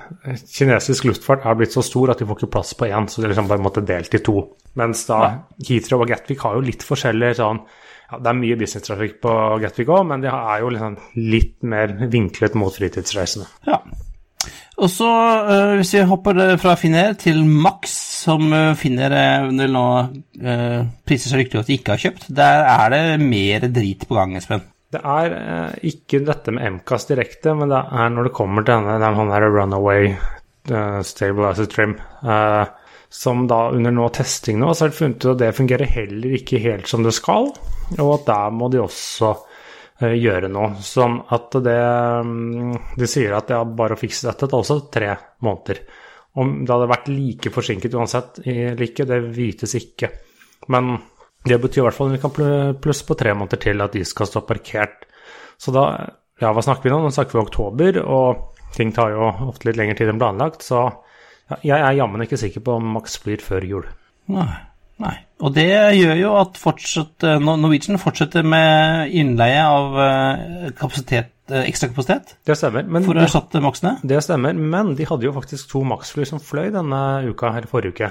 kinesisk 0.54 1.06
luftfart 1.08 1.46
er 1.46 1.58
blitt 1.58 1.74
så 1.76 1.84
stor 1.86 2.12
at 2.12 2.20
de 2.20 2.26
får 2.28 2.40
ikke 2.40 2.52
plass 2.56 2.72
på 2.78 2.88
én, 2.88 3.06
så 3.10 3.22
de 3.22 3.30
liksom 3.30 3.50
bare 3.50 3.64
måtte 3.64 3.84
delt 3.86 4.16
i 4.16 4.22
to. 4.24 4.42
Mens 4.78 5.04
da. 5.08 5.20
Heathrow 5.68 6.04
og 6.04 6.10
Gatwick 6.10 6.42
har 6.46 6.58
jo 6.58 6.64
litt 6.66 6.84
forskjellig 6.86 7.32
sånn 7.38 7.62
ja, 8.08 8.18
Det 8.22 8.30
er 8.30 8.36
mye 8.38 8.58
businesstrafikk 8.60 9.18
på 9.24 9.32
Gatwick 9.62 9.90
òg, 9.92 10.04
men 10.10 10.22
de 10.24 10.30
er 10.32 10.60
jo 10.62 10.74
liksom 10.74 10.98
litt 11.28 11.56
mer 11.68 11.96
vinklet 12.08 12.56
mot 12.58 12.74
fritidsreisende. 12.74 13.48
Ja. 13.68 13.82
Og 14.78 14.90
så, 14.92 15.08
eh, 15.50 15.74
hvis 15.80 15.92
vi 15.96 16.04
hopper 16.06 16.38
eh, 16.44 16.56
fra 16.60 16.76
Finner 16.78 17.16
til 17.18 17.42
Max, 17.44 17.92
som 18.22 18.52
Finner 18.78 19.14
eh, 19.14 19.48
nå 19.50 19.84
uh, 20.42 20.80
priser 21.06 21.32
så 21.32 21.38
riktig 21.38 21.58
at 21.60 21.68
de 21.70 21.78
ikke 21.78 21.94
har 21.94 22.02
kjøpt, 22.02 22.28
der 22.34 22.64
er 22.66 22.94
det 22.94 23.04
mer 23.22 23.66
drit 23.74 24.06
på 24.06 24.18
gang, 24.18 24.36
Espen. 24.38 24.62
Det 24.88 25.00
er 25.04 25.34
eh, 25.36 25.88
ikke 25.90 26.22
dette 26.24 26.52
med 26.54 26.78
MCAS 26.78 27.10
direkte, 27.10 27.52
men 27.56 27.68
det 27.68 27.80
er 28.00 28.12
når 28.14 28.28
det 28.28 28.36
kommer 28.36 28.64
til 28.64 28.78
denne 28.78 28.96
den 29.02 29.18
han 29.18 29.32
der 29.34 29.44
runaway 29.52 30.14
uh, 30.14 31.00
stabilizer 31.04 31.68
trim, 31.68 31.92
uh, 32.24 32.64
som 33.12 33.44
da 33.50 33.66
under 33.74 33.92
noe 33.92 34.08
testing 34.16 34.56
nå, 34.60 34.70
så 34.72 34.86
har 34.86 34.92
de 34.92 34.96
funnet 34.96 35.26
ut 35.26 35.34
at 35.34 35.42
det 35.42 35.56
fungerer 35.56 35.92
heller 35.92 36.38
ikke 36.38 36.60
helt 36.64 36.88
som 36.88 37.04
det 37.04 37.12
skal, 37.16 37.50
og 37.98 38.10
at 38.14 38.24
der 38.30 38.56
må 38.56 38.70
de 38.72 38.80
også 38.80 39.34
uh, 39.34 40.14
gjøre 40.14 40.48
noe. 40.56 40.72
Sånn 40.80 41.20
at 41.36 41.60
det 41.68 41.78
um, 42.24 42.72
De 42.96 43.10
sier 43.10 43.36
at 43.36 43.52
det 43.52 43.58
er 43.58 43.76
bare 43.82 43.98
å 43.98 44.00
fikse 44.00 44.30
dette, 44.30 44.46
det 44.46 44.54
tar 44.54 44.64
også 44.64 44.78
tre 44.94 45.12
måneder. 45.44 45.84
Om 46.40 46.56
det 46.62 46.72
hadde 46.72 46.90
vært 46.94 47.12
like 47.12 47.52
forsinket 47.52 47.96
uansett 47.98 48.40
eller 48.46 48.88
ikke, 48.88 49.08
det 49.08 49.20
vites 49.36 49.76
ikke. 49.76 50.12
Men 50.72 50.94
det 51.48 51.58
betyr 51.62 51.82
i 51.82 51.86
hvert 51.88 51.96
fall 51.96 52.12
at 52.12 52.16
vi 52.18 52.22
kan 52.22 52.78
plusse 52.82 53.06
på 53.08 53.16
tre 53.18 53.34
måneder 53.36 53.60
til 53.62 53.84
at 53.84 53.96
de 53.96 54.04
skal 54.06 54.28
stå 54.30 54.44
parkert. 54.46 55.04
Så 55.58 55.74
da, 55.74 55.84
ja, 56.40 56.52
hva 56.54 56.64
snakker 56.64 56.86
vi 56.86 56.94
nå? 56.94 57.00
Nå 57.02 57.12
snakker 57.14 57.38
vi 57.38 57.44
oktober, 57.44 58.00
og 58.04 58.72
ting 58.76 58.92
tar 58.94 59.14
jo 59.16 59.28
ofte 59.48 59.68
litt 59.68 59.80
lengre 59.80 59.98
tid 59.98 60.12
enn 60.12 60.20
planlagt. 60.22 60.66
Så 60.66 60.86
jeg 61.64 61.78
er 61.78 61.98
jammen 61.98 62.24
ikke 62.24 62.40
sikker 62.40 62.64
på 62.64 62.78
om 62.78 62.90
Max 62.98 63.18
flyr 63.22 63.42
før 63.44 63.66
jul. 63.66 63.88
Nei. 64.32 64.50
Nei. 64.98 65.14
Og 65.46 65.52
det 65.54 65.68
gjør 65.94 66.16
jo 66.18 66.30
at 66.40 66.56
fortsatt, 66.58 67.22
eh, 67.22 67.38
Norwegian 67.38 68.00
fortsetter 68.02 68.42
med 68.42 69.12
innleie 69.14 69.60
av 69.62 69.98
eh, 70.02 70.70
kapasitet, 70.78 71.30
eh, 71.52 71.68
ekstra 71.70 71.92
kapasitet 71.92 72.34
Det 72.46 72.56
stemmer. 72.58 72.82
Men 72.82 73.06
for 73.06 73.14
å 73.14 73.22
erstatte 73.22 73.62
Maxene. 73.62 74.00
det 74.02 74.18
stemmer, 74.26 74.58
men 74.58 74.96
de 74.98 75.06
hadde 75.06 75.28
jo 75.28 75.34
faktisk 75.36 75.70
to 75.70 75.84
Max-fly 75.86 76.26
som 76.26 76.42
fløy 76.42 76.72
denne 76.74 77.02
uka 77.30 77.52
her 77.54 77.70
forrige 77.70 77.94
uke. 77.94 78.10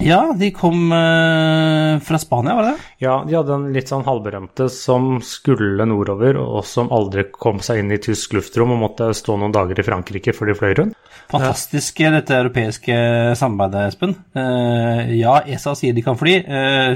Ja, 0.00 0.32
de 0.38 0.48
kom 0.54 0.92
eh, 0.92 1.98
fra 2.00 2.18
Spania, 2.18 2.54
var 2.56 2.66
det 2.66 2.70
det? 2.72 2.86
Ja, 3.04 3.16
de 3.28 3.36
hadde 3.36 3.54
en 3.54 3.66
litt 3.74 3.90
sånn 3.92 4.04
halvberømte 4.06 4.68
som 4.72 5.18
skulle 5.26 5.86
nordover, 5.88 6.38
og 6.40 6.64
som 6.66 6.90
aldri 6.94 7.26
kom 7.32 7.60
seg 7.64 7.82
inn 7.82 7.92
i 7.94 8.00
tysk 8.02 8.36
luftrom 8.38 8.72
og 8.74 8.80
måtte 8.82 9.10
stå 9.16 9.36
noen 9.38 9.54
dager 9.54 9.78
i 9.78 9.86
Frankrike 9.86 10.34
før 10.36 10.52
de 10.52 10.58
fløy 10.58 10.72
rundt. 10.80 11.10
Fantastisk 11.32 12.02
dette 12.02 12.36
europeiske 12.36 12.96
samarbeidet, 13.38 13.92
Espen. 13.92 14.16
Eh, 14.36 15.12
ja, 15.20 15.38
ESA 15.46 15.76
sier 15.78 15.96
de 15.96 16.04
kan 16.04 16.18
fly. 16.20 16.40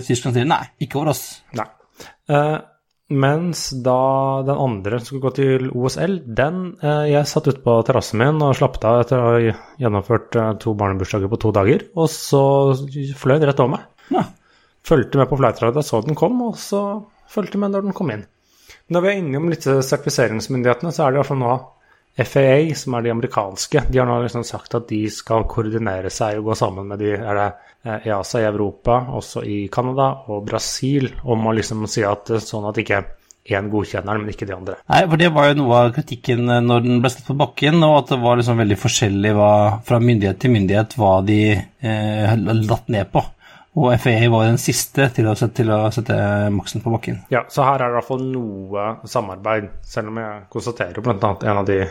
Tyskland 0.07 0.37
sier 0.37 0.49
nei, 0.49 0.65
ikke 0.83 1.01
over 1.01 1.15
oss. 1.15 1.27
Nei. 1.57 1.69
Mens 3.07 3.69
da 3.87 4.43
den 4.43 4.59
andre 4.59 4.99
som 4.99 5.07
skulle 5.07 5.23
gå 5.29 5.31
til 5.37 5.69
OSL, 5.71 6.17
den 6.27 6.57
eh, 6.83 7.13
Jeg 7.13 7.29
satt 7.31 7.47
ute 7.47 7.63
på 7.63 7.77
terrassen 7.87 8.19
min 8.19 8.43
og 8.43 8.57
slappet 8.59 8.87
av 8.89 9.03
etter 9.05 9.21
å 9.23 9.29
ha 9.29 9.53
gjennomført 9.79 10.35
eh, 10.35 10.49
to 10.63 10.75
barnebursdager 10.79 11.31
på 11.31 11.39
to 11.45 11.53
dager, 11.55 11.85
og 11.95 12.11
så 12.11 12.41
fløy 12.75 13.37
den 13.37 13.47
rett 13.53 13.63
over 13.63 13.77
meg. 13.77 13.87
Ja. 14.11 14.25
Fulgte 14.87 15.21
med 15.23 15.31
på 15.31 15.39
flightradar, 15.39 15.87
så 15.87 16.03
den 16.03 16.19
kom, 16.19 16.41
og 16.49 16.59
så 16.59 16.83
fulgte 17.31 17.63
med 17.63 17.77
når 17.77 17.87
den 17.87 17.95
kom 17.95 18.11
inn. 18.11 18.27
Når 18.91 19.03
vi 19.03 19.13
er 19.13 19.23
innom 19.23 19.49
litt 19.51 19.67
sertifiseringsmyndighetene, 19.67 20.91
så 20.95 21.07
er 21.07 21.15
det 21.15 21.19
i 21.19 21.23
hvert 21.23 21.31
fall 21.31 21.43
nå 21.43 21.55
FAA, 22.17 22.75
som 22.75 22.97
er 22.97 23.05
de 23.05 23.13
amerikanske, 23.13 23.83
de 23.93 24.01
har 24.01 24.09
nå 24.09 24.17
liksom 24.23 24.45
sagt 24.47 24.75
at 24.79 24.89
de 24.89 25.03
skal 25.13 25.45
koordinere 25.51 26.09
seg 26.13 26.41
og 26.41 26.51
gå 26.51 26.57
sammen 26.57 26.89
med 26.89 27.03
de 27.03 27.13
er 27.13 27.37
det 27.37 27.51
eh, 27.85 28.09
EASA 28.09 28.41
i 28.41 28.49
Europa, 28.49 29.03
også 29.19 29.45
i 29.45 29.59
Canada 29.73 30.09
og 30.33 30.47
Brasil, 30.49 31.11
om 31.29 31.45
å 31.45 31.55
liksom 31.59 31.85
si 31.91 32.07
at 32.09 32.33
eh, 32.33 32.43
sånn 32.43 32.69
at 32.71 32.81
ikke 32.81 33.03
én 33.47 33.69
godkjenner 33.71 34.17
den, 34.17 34.25
men 34.25 34.33
ikke 34.33 34.49
de 34.49 34.57
andre. 34.57 34.79
Nei, 34.91 35.03
for 35.07 35.21
det 35.21 35.31
var 35.35 35.51
jo 35.51 35.59
noe 35.61 35.83
av 35.83 35.93
kritikken 35.95 36.49
eh, 36.51 36.65
når 36.65 36.87
den 36.87 37.05
ble 37.05 37.13
satt 37.13 37.29
på 37.29 37.37
bakken, 37.39 37.79
og 37.85 37.99
at 38.01 38.15
det 38.15 38.21
var 38.25 38.41
liksom 38.41 38.65
veldig 38.65 38.79
forskjellig 38.81 39.33
hva, 39.37 39.53
fra 39.87 40.01
myndighet 40.03 40.41
til 40.43 40.55
myndighet 40.57 40.97
hva 40.99 41.15
de 41.27 41.41
eh, 41.53 42.37
latt 42.65 42.93
ned 42.97 43.13
på. 43.13 43.25
Og 43.77 43.93
FAA 44.01 44.31
var 44.33 44.47
den 44.49 44.57
siste 44.57 45.11
til 45.13 45.27
å, 45.29 45.35
sette, 45.37 45.59
til 45.59 45.69
å 45.75 45.83
sette 45.93 46.17
maksen 46.49 46.81
på 46.81 46.95
bakken. 46.95 47.21
Ja, 47.29 47.45
så 47.53 47.67
her 47.67 47.77
er 47.77 47.91
det 47.91 47.93
i 47.93 47.99
hvert 47.99 48.09
fall 48.09 48.25
noe 48.33 48.87
samarbeid, 49.05 49.69
selv 49.85 50.15
om 50.15 50.21
jeg 50.23 50.47
konstaterer 50.53 51.05
bl.a. 51.05 51.35
en 51.45 51.61
av 51.61 51.67
de 51.69 51.83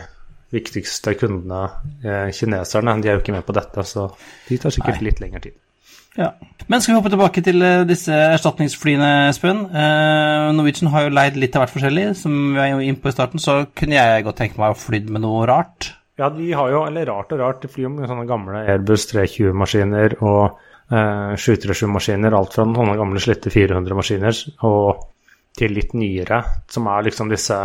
viktigste 0.56 1.14
kundene, 1.20 1.62
eh, 2.02 2.32
kineserne, 2.34 2.96
de 3.02 3.12
er 3.12 3.18
jo 3.18 3.24
ikke 3.24 3.36
med 3.36 3.46
på 3.46 3.54
dette, 3.56 3.86
så 3.86 4.08
de 4.48 4.58
tar 4.58 4.74
sikkert 4.74 5.00
Nei. 5.00 5.10
litt 5.10 5.22
lengre 5.22 5.44
tid. 5.46 5.56
Ja. 6.16 6.30
Men 6.66 6.80
skal 6.80 6.94
vi 6.94 6.98
hoppe 6.98 7.12
tilbake 7.12 7.42
til 7.44 7.62
eh, 7.62 7.84
disse 7.88 8.14
erstatningsflyene, 8.32 9.10
Espen? 9.30 9.66
Eh, 9.68 10.48
Norwegian 10.56 10.90
har 10.94 11.06
jo 11.06 11.14
leid 11.14 11.36
litt 11.38 11.56
av 11.56 11.64
hvert 11.64 11.74
forskjellig. 11.76 12.06
Som 12.18 12.34
vi 12.54 12.58
var 12.58 12.70
jo 12.72 12.80
inne 12.82 13.00
på 13.02 13.12
i 13.12 13.14
starten, 13.14 13.42
så 13.42 13.58
kunne 13.76 13.98
jeg 13.98 14.24
godt 14.26 14.40
tenke 14.40 14.60
meg 14.60 14.72
å 14.72 14.80
fly 14.80 15.02
med 15.06 15.22
noe 15.26 15.44
rart. 15.48 15.92
Ja, 16.16 16.30
de 16.32 16.48
har 16.56 16.72
jo, 16.72 16.86
eller 16.88 17.06
rart 17.10 17.34
og 17.36 17.42
rart, 17.42 17.60
de 17.62 17.68
flyr 17.68 17.92
med 17.92 18.08
sånne 18.08 18.24
gamle 18.28 18.62
Airbus 18.64 19.04
320-maskiner 19.10 20.16
og 20.24 20.56
eh, 20.88 21.34
737-maskiner, 21.36 22.36
alt 22.38 22.56
fra 22.56 22.64
sånne 22.64 22.96
gamle 22.96 23.20
slitte 23.20 23.52
400-maskiner 23.52 24.40
og 24.64 25.04
til 25.56 25.76
litt 25.76 25.92
nyere, 25.96 26.40
som 26.72 26.88
er 26.92 27.04
liksom 27.06 27.28
disse 27.32 27.58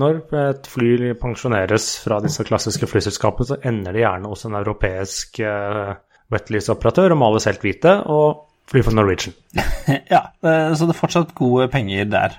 Når 0.00 0.16
et 0.40 0.66
fly 0.66 1.12
pensjoneres 1.20 1.92
fra 2.02 2.18
disse 2.24 2.42
klassiske 2.46 2.88
flyselskapene, 2.90 3.46
så 3.46 3.60
ender 3.62 3.94
det 3.94 4.02
gjerne 4.02 4.32
hos 4.32 4.42
en 4.48 4.58
europeisk 4.58 5.38
uh, 5.46 5.94
wetlease-operatør 6.34 7.14
og 7.14 7.20
males 7.20 7.46
helt 7.46 7.62
hvite, 7.62 7.92
og 8.10 8.42
flyr 8.70 8.84
for 8.86 8.96
Norwegian. 8.96 9.34
ja, 10.14 10.22
eh, 10.40 10.72
så 10.72 10.86
det 10.88 10.94
er 10.94 10.98
fortsatt 10.98 11.34
gode 11.36 11.66
penger 11.72 12.08
der. 12.08 12.38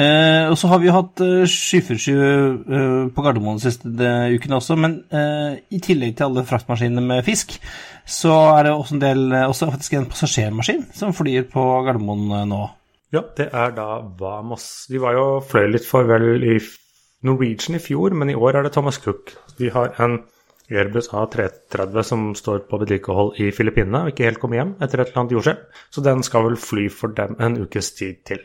Eh, 0.00 0.48
og 0.48 0.56
så 0.58 0.70
har 0.70 0.80
vi 0.80 0.88
jo 0.88 0.94
hatt 0.96 1.20
747 1.20 2.14
eh, 2.16 3.04
på 3.12 3.24
Gardermoen 3.24 3.60
de 3.60 3.66
siste 3.66 4.14
ukene 4.32 4.58
også, 4.58 4.78
men 4.80 4.96
eh, 5.12 5.60
i 5.74 5.82
tillegg 5.84 6.16
til 6.16 6.30
alle 6.30 6.46
fraktmaskinene 6.48 7.04
med 7.04 7.24
fisk, 7.26 7.58
så 8.08 8.34
er 8.56 8.68
det 8.68 8.74
også 8.74 8.96
en 8.96 9.04
del, 9.04 9.24
også 9.44 9.68
faktisk 9.74 9.98
en 9.98 10.08
passasjermaskin 10.08 10.86
som 10.96 11.12
flyr 11.16 11.50
på 11.52 11.68
Gardermoen 11.86 12.48
nå. 12.48 12.64
Ja, 13.12 13.22
det 13.36 13.48
er 13.56 13.72
da 13.76 14.02
Vamos. 14.18 14.86
De 14.88 15.00
var 15.00 15.16
jo 15.16 15.28
fløy 15.44 15.68
litt 15.72 15.86
for 15.88 16.08
vel 16.08 16.44
i 16.44 16.58
Norwegian 17.26 17.78
i 17.78 17.82
fjor, 17.82 18.14
men 18.14 18.30
i 18.30 18.36
år 18.38 18.58
er 18.58 18.66
det 18.66 18.74
Thomas 18.76 19.00
Cook. 19.02 19.34
De 19.58 19.70
har 19.74 19.96
en 20.02 20.20
Airbus 20.68 21.08
A330 21.16 22.04
som 22.04 22.28
står 22.36 22.66
på 22.68 22.78
vedlikehold 22.82 23.38
i 23.40 23.48
Filippinene 23.56 24.04
og 24.04 24.12
ikke 24.12 24.26
helt 24.28 24.40
kom 24.42 24.54
hjem 24.56 24.74
etter 24.84 25.00
et 25.00 25.10
eller 25.10 25.22
annet 25.22 25.34
jordskjelv, 25.38 25.82
så 25.94 26.04
den 26.04 26.24
skal 26.26 26.44
vel 26.44 26.58
fly 26.60 26.86
for 26.92 27.14
dem 27.16 27.38
en 27.40 27.56
ukes 27.62 27.94
tid 27.96 28.20
til. 28.28 28.42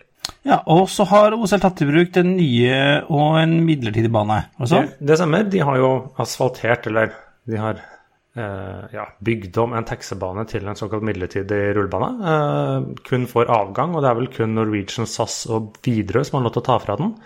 Ja, 0.47 0.61
og 0.71 0.87
så 0.91 1.05
har 1.07 1.35
OSL 1.35 1.61
tatt 1.63 1.81
i 1.83 1.87
bruk 1.87 2.13
den 2.15 2.37
nye 2.37 2.75
og 3.11 3.39
en 3.41 3.57
midlertidig 3.67 4.11
bane. 4.11 4.39
Altså? 4.55 4.85
Det, 4.85 5.09
det 5.09 5.17
stemmer. 5.19 5.49
De 5.51 5.63
har 5.67 5.79
jo 5.79 5.89
asfaltert, 6.23 6.87
eller 6.87 7.11
de 7.49 7.59
har 7.59 7.79
eh, 7.79 8.83
ja, 8.95 9.07
bygd 9.23 9.59
om 9.63 9.75
en 9.75 9.87
taxibane 9.87 10.45
til 10.47 10.67
en 10.67 10.79
såkalt 10.79 11.03
midlertidig 11.07 11.61
rullebane. 11.75 12.11
Eh, 12.33 12.87
kun 13.07 13.27
for 13.31 13.51
avgang, 13.51 13.95
og 13.95 14.03
det 14.03 14.11
er 14.11 14.19
vel 14.19 14.31
kun 14.35 14.55
Norwegian, 14.55 15.07
SAS 15.07 15.43
og 15.51 15.75
Widerøe 15.83 16.23
som 16.27 16.39
har 16.39 16.47
lov 16.47 16.55
til 16.55 16.63
å 16.63 16.69
ta 16.71 16.79
fra 16.83 16.99
den. 16.99 17.17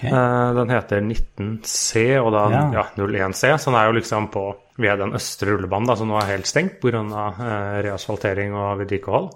Ok. 0.00 0.06
Eh, 0.08 0.54
den 0.56 0.72
heter 0.72 1.02
19C 1.04 2.16
og 2.22 2.32
da 2.32 2.46
Ja. 2.50 2.62
ja. 2.72 2.84
01C, 2.96 3.52
så 3.58 3.70
den 3.70 3.80
er 3.80 3.90
jo 3.90 3.98
liksom 4.00 4.30
på 4.32 4.48
ved 4.80 4.98
den 4.98 5.12
østre 5.12 5.52
rullebanen, 5.52 5.86
da, 5.90 5.96
som 5.96 6.08
nå 6.08 6.16
er 6.16 6.30
helt 6.32 6.48
stengt 6.48 6.80
pga. 6.80 7.04
Eh, 7.04 7.82
reasfaltering 7.84 8.54
og 8.56 8.80
vedlikehold. 8.80 9.30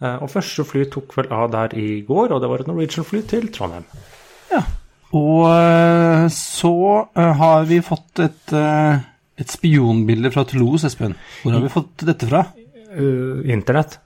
Eh, 0.00 0.16
og 0.22 0.30
første 0.32 0.64
fly 0.64 0.86
tok 0.92 1.14
vel 1.16 1.28
av 1.32 1.50
der 1.52 1.76
i 1.76 2.00
går, 2.06 2.32
og 2.32 2.40
det 2.40 2.48
var 2.48 2.64
et 2.64 2.70
Norwegian-fly 2.70 3.22
til 3.28 3.50
Trondheim. 3.52 3.84
Ja. 4.52 4.62
Og 5.16 5.44
eh, 5.52 6.26
så 6.32 6.74
eh, 7.12 7.32
har 7.42 7.68
vi 7.68 7.82
fått 7.84 8.24
et, 8.24 8.56
et 9.36 9.52
spionbilde 9.52 10.32
fra 10.32 10.44
Toulouse, 10.48 10.88
Espen. 10.88 11.16
Hvor 11.42 11.56
har 11.56 11.64
vi 11.64 11.72
fått 11.76 12.08
dette 12.08 12.28
fra? 12.28 12.46
Uh, 12.96 13.44
Internett. 13.52 13.98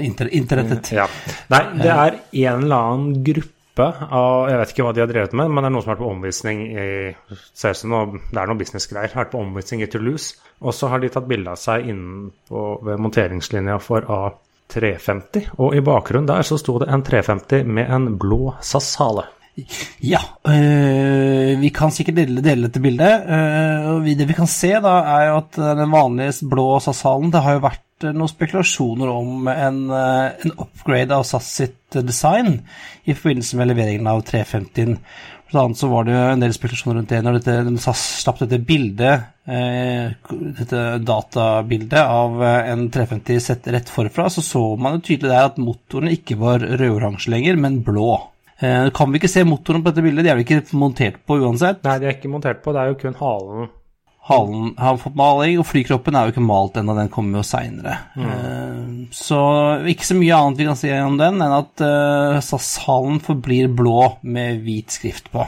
Inter 0.00 0.30
internettet. 0.32 0.88
Ja. 0.96 1.04
Nei, 1.52 1.60
det 1.76 1.90
er 1.92 2.14
en 2.16 2.62
eller 2.64 2.76
annen 2.76 3.18
gruppe 3.26 3.61
av 3.80 4.50
Jeg 4.50 4.58
vet 4.60 4.72
ikke 4.72 4.86
hva 4.86 4.92
de 4.92 5.02
har 5.02 5.10
drevet 5.10 5.34
med, 5.38 5.50
men 5.50 5.64
det 5.64 5.70
er 5.70 5.74
noen 5.74 5.84
som 5.84 5.92
har 5.92 5.96
vært 5.96 6.04
på 6.04 6.12
omvisning 6.12 6.62
i 6.68 6.86
ser 7.56 7.72
ut 7.72 7.80
som 7.80 7.92
noe, 7.94 8.22
Det 8.30 8.40
er 8.40 8.50
noe 8.50 8.60
businessgreier. 8.60 9.14
Vært 9.16 9.32
på 9.32 9.40
omvisning 9.40 9.82
i 9.82 9.90
Toulouse. 9.90 10.36
Og 10.60 10.76
så 10.76 10.90
har 10.92 11.02
de 11.02 11.10
tatt 11.12 11.28
bilde 11.28 11.50
av 11.50 11.60
seg 11.60 11.88
innenpå 11.88 12.64
ved 12.86 13.00
monteringslinja 13.02 13.78
for 13.82 14.04
A350. 14.06 15.54
Og 15.58 15.76
i 15.76 15.84
bakgrunnen 15.84 16.28
der 16.28 16.44
så 16.46 16.58
sto 16.60 16.78
det 16.82 16.90
en 16.92 17.04
350 17.06 17.64
med 17.64 17.88
en 17.90 18.10
blå 18.20 18.56
SAS-hale. 18.60 19.26
Ja, 20.00 20.20
øh, 20.48 21.60
vi 21.60 21.68
kan 21.76 21.90
sikkert 21.92 22.16
dele, 22.16 22.40
dele 22.40 22.68
dette 22.68 22.80
bildet. 22.80 23.26
Øh, 23.28 24.06
det 24.16 24.28
vi 24.28 24.36
kan 24.36 24.48
se, 24.48 24.70
da, 24.80 24.94
er 25.16 25.26
jo 25.28 25.40
at 25.42 25.58
den 25.80 25.92
vanlige 25.92 26.48
blå 26.48 26.78
SAS-halen 26.80 27.32
Det 27.32 27.42
har 27.44 27.58
jo 27.58 27.66
vært 27.66 27.84
noen 28.10 28.30
spekulasjoner 28.30 29.10
om 29.12 29.46
en, 29.52 29.84
en 29.92 30.56
upgrade 30.56 31.14
av 31.14 31.26
SAS 31.28 31.50
sitt 31.60 32.00
design 32.02 32.58
i 33.04 33.14
forbindelse 33.14 33.58
med 33.60 33.70
leveringen 33.70 34.10
av 34.10 34.24
350-en. 34.28 34.98
Blant 35.52 35.66
annet 35.66 35.78
så 35.82 35.88
var 35.92 36.06
det 36.08 36.16
en 36.16 36.40
del 36.40 36.54
spekulasjoner 36.56 36.96
rundt 36.98 37.10
det 37.12 37.20
når 37.24 37.38
dette, 37.38 37.76
SAS 37.84 38.02
slapp 38.22 38.38
dette 38.40 38.56
bildet, 38.64 39.26
eh, 39.44 40.14
dette 40.56 40.84
databildet 41.04 42.00
av 42.00 42.40
en 42.46 42.86
350 42.88 43.42
sett 43.44 43.68
rett 43.74 43.92
forfra, 43.92 44.30
så 44.32 44.44
så 44.44 44.62
man 44.80 44.96
jo 44.96 45.04
tydelig 45.10 45.28
der 45.28 45.50
at 45.50 45.60
motoren 45.60 46.08
ikke 46.14 46.38
var 46.40 46.64
rød-oransje 46.64 47.34
lenger, 47.34 47.60
men 47.60 47.82
blå. 47.84 48.14
Eh, 48.62 48.88
kan 48.96 49.12
vi 49.12 49.20
ikke 49.20 49.28
se 49.28 49.44
motoren 49.44 49.84
på 49.84 49.92
dette 49.92 50.06
bildet? 50.06 50.24
De 50.24 50.32
er 50.32 50.40
vel 50.40 50.46
ikke 50.46 50.78
montert 50.80 51.20
på 51.26 51.36
uansett? 51.42 51.84
Nei, 51.84 51.98
de 52.00 52.08
er 52.08 52.16
ikke 52.16 52.32
montert 52.32 52.64
på, 52.64 52.72
det 52.72 52.80
er 52.80 52.92
jo 52.92 53.00
kun 53.04 53.20
halen. 53.20 53.72
Halen 54.28 54.74
har 54.78 55.00
fått 55.02 55.16
maling, 55.18 55.56
og 55.58 55.66
flykroppen 55.66 56.14
er 56.14 56.28
jo 56.28 56.32
ikke 56.36 56.44
malt 56.46 56.76
ennå, 56.78 56.94
den 56.94 57.10
kommer 57.10 57.40
jo 57.40 57.46
seinere. 57.46 57.96
Mm. 58.14 59.08
Så 59.10 59.38
ikke 59.90 60.06
så 60.06 60.14
mye 60.14 60.36
annet 60.36 60.62
vi 60.62 60.66
kan 60.68 60.78
si 60.78 60.92
om 60.94 61.16
den 61.18 61.42
enn 61.42 61.56
at 61.56 61.82
uh, 61.82 62.38
SAS-halen 62.38 63.18
forblir 63.24 63.72
blå 63.74 64.12
med 64.22 64.62
hvit 64.62 64.94
skrift 64.94 65.32
på. 65.34 65.42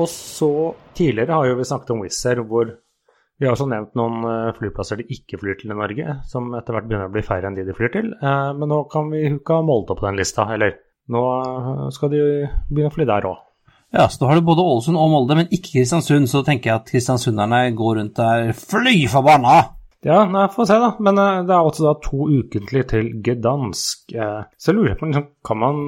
Og 0.00 0.08
så 0.10 0.50
Tidligere 0.94 1.34
har 1.36 1.48
jo 1.48 1.56
vi 1.58 1.64
snakket 1.66 1.90
om 1.90 2.02
Wizz 2.04 2.24
Air, 2.30 2.40
hvor 2.46 2.68
vi 2.70 3.46
har 3.46 3.56
også 3.56 3.66
nevnt 3.66 3.96
noen 3.98 4.22
flyplasser 4.54 5.00
de 5.00 5.08
ikke 5.10 5.40
flyr 5.40 5.56
til 5.58 5.72
i 5.74 5.76
Norge, 5.76 6.20
som 6.30 6.52
etter 6.54 6.76
hvert 6.76 6.86
begynner 6.86 7.10
å 7.10 7.14
bli 7.14 7.24
færre 7.26 7.50
enn 7.50 7.56
de 7.58 7.64
de 7.66 7.74
flyr 7.74 7.90
til. 7.96 8.12
Men 8.22 8.70
nå 8.70 8.84
kan 8.92 9.10
vi 9.10 9.24
huke 9.26 9.58
Molde 9.66 9.96
på 9.98 10.06
den 10.06 10.20
lista, 10.20 10.46
eller 10.54 10.76
nå 11.10 11.22
skal 11.96 12.12
de 12.14 12.22
begynne 12.70 12.92
å 12.92 12.94
fly 12.94 13.08
der 13.10 13.26
òg. 13.26 13.42
Ja, 13.94 14.08
så 14.10 14.24
da 14.24 14.32
har 14.32 14.40
du 14.40 14.46
både 14.46 14.64
Ålesund 14.64 14.98
og 14.98 15.12
Molde, 15.12 15.36
men 15.38 15.50
ikke 15.54 15.76
Kristiansund. 15.76 16.26
Så 16.30 16.42
tenker 16.46 16.72
jeg 16.72 16.80
at 16.80 16.88
kristiansunderne 16.90 17.60
går 17.78 18.00
rundt 18.00 18.18
der 18.18 18.50
fly 18.58 19.04
forbanna! 19.10 19.60
Ja, 20.04 20.24
nei, 20.28 20.48
får 20.52 20.66
se, 20.68 20.78
da. 20.82 20.90
Men 21.00 21.20
uh, 21.20 21.42
det 21.46 21.54
er 21.54 21.60
altså 21.60 21.86
da 21.86 21.94
to 22.02 22.26
ukentlig 22.28 22.82
til 22.90 23.12
Gdansk. 23.24 24.10
Uh, 24.12 24.42
så 24.58 24.72
jeg 24.72 24.80
lurer 24.80 24.98
på, 24.98 25.08
liksom, 25.08 25.28
kan 25.46 25.60
man 25.62 25.84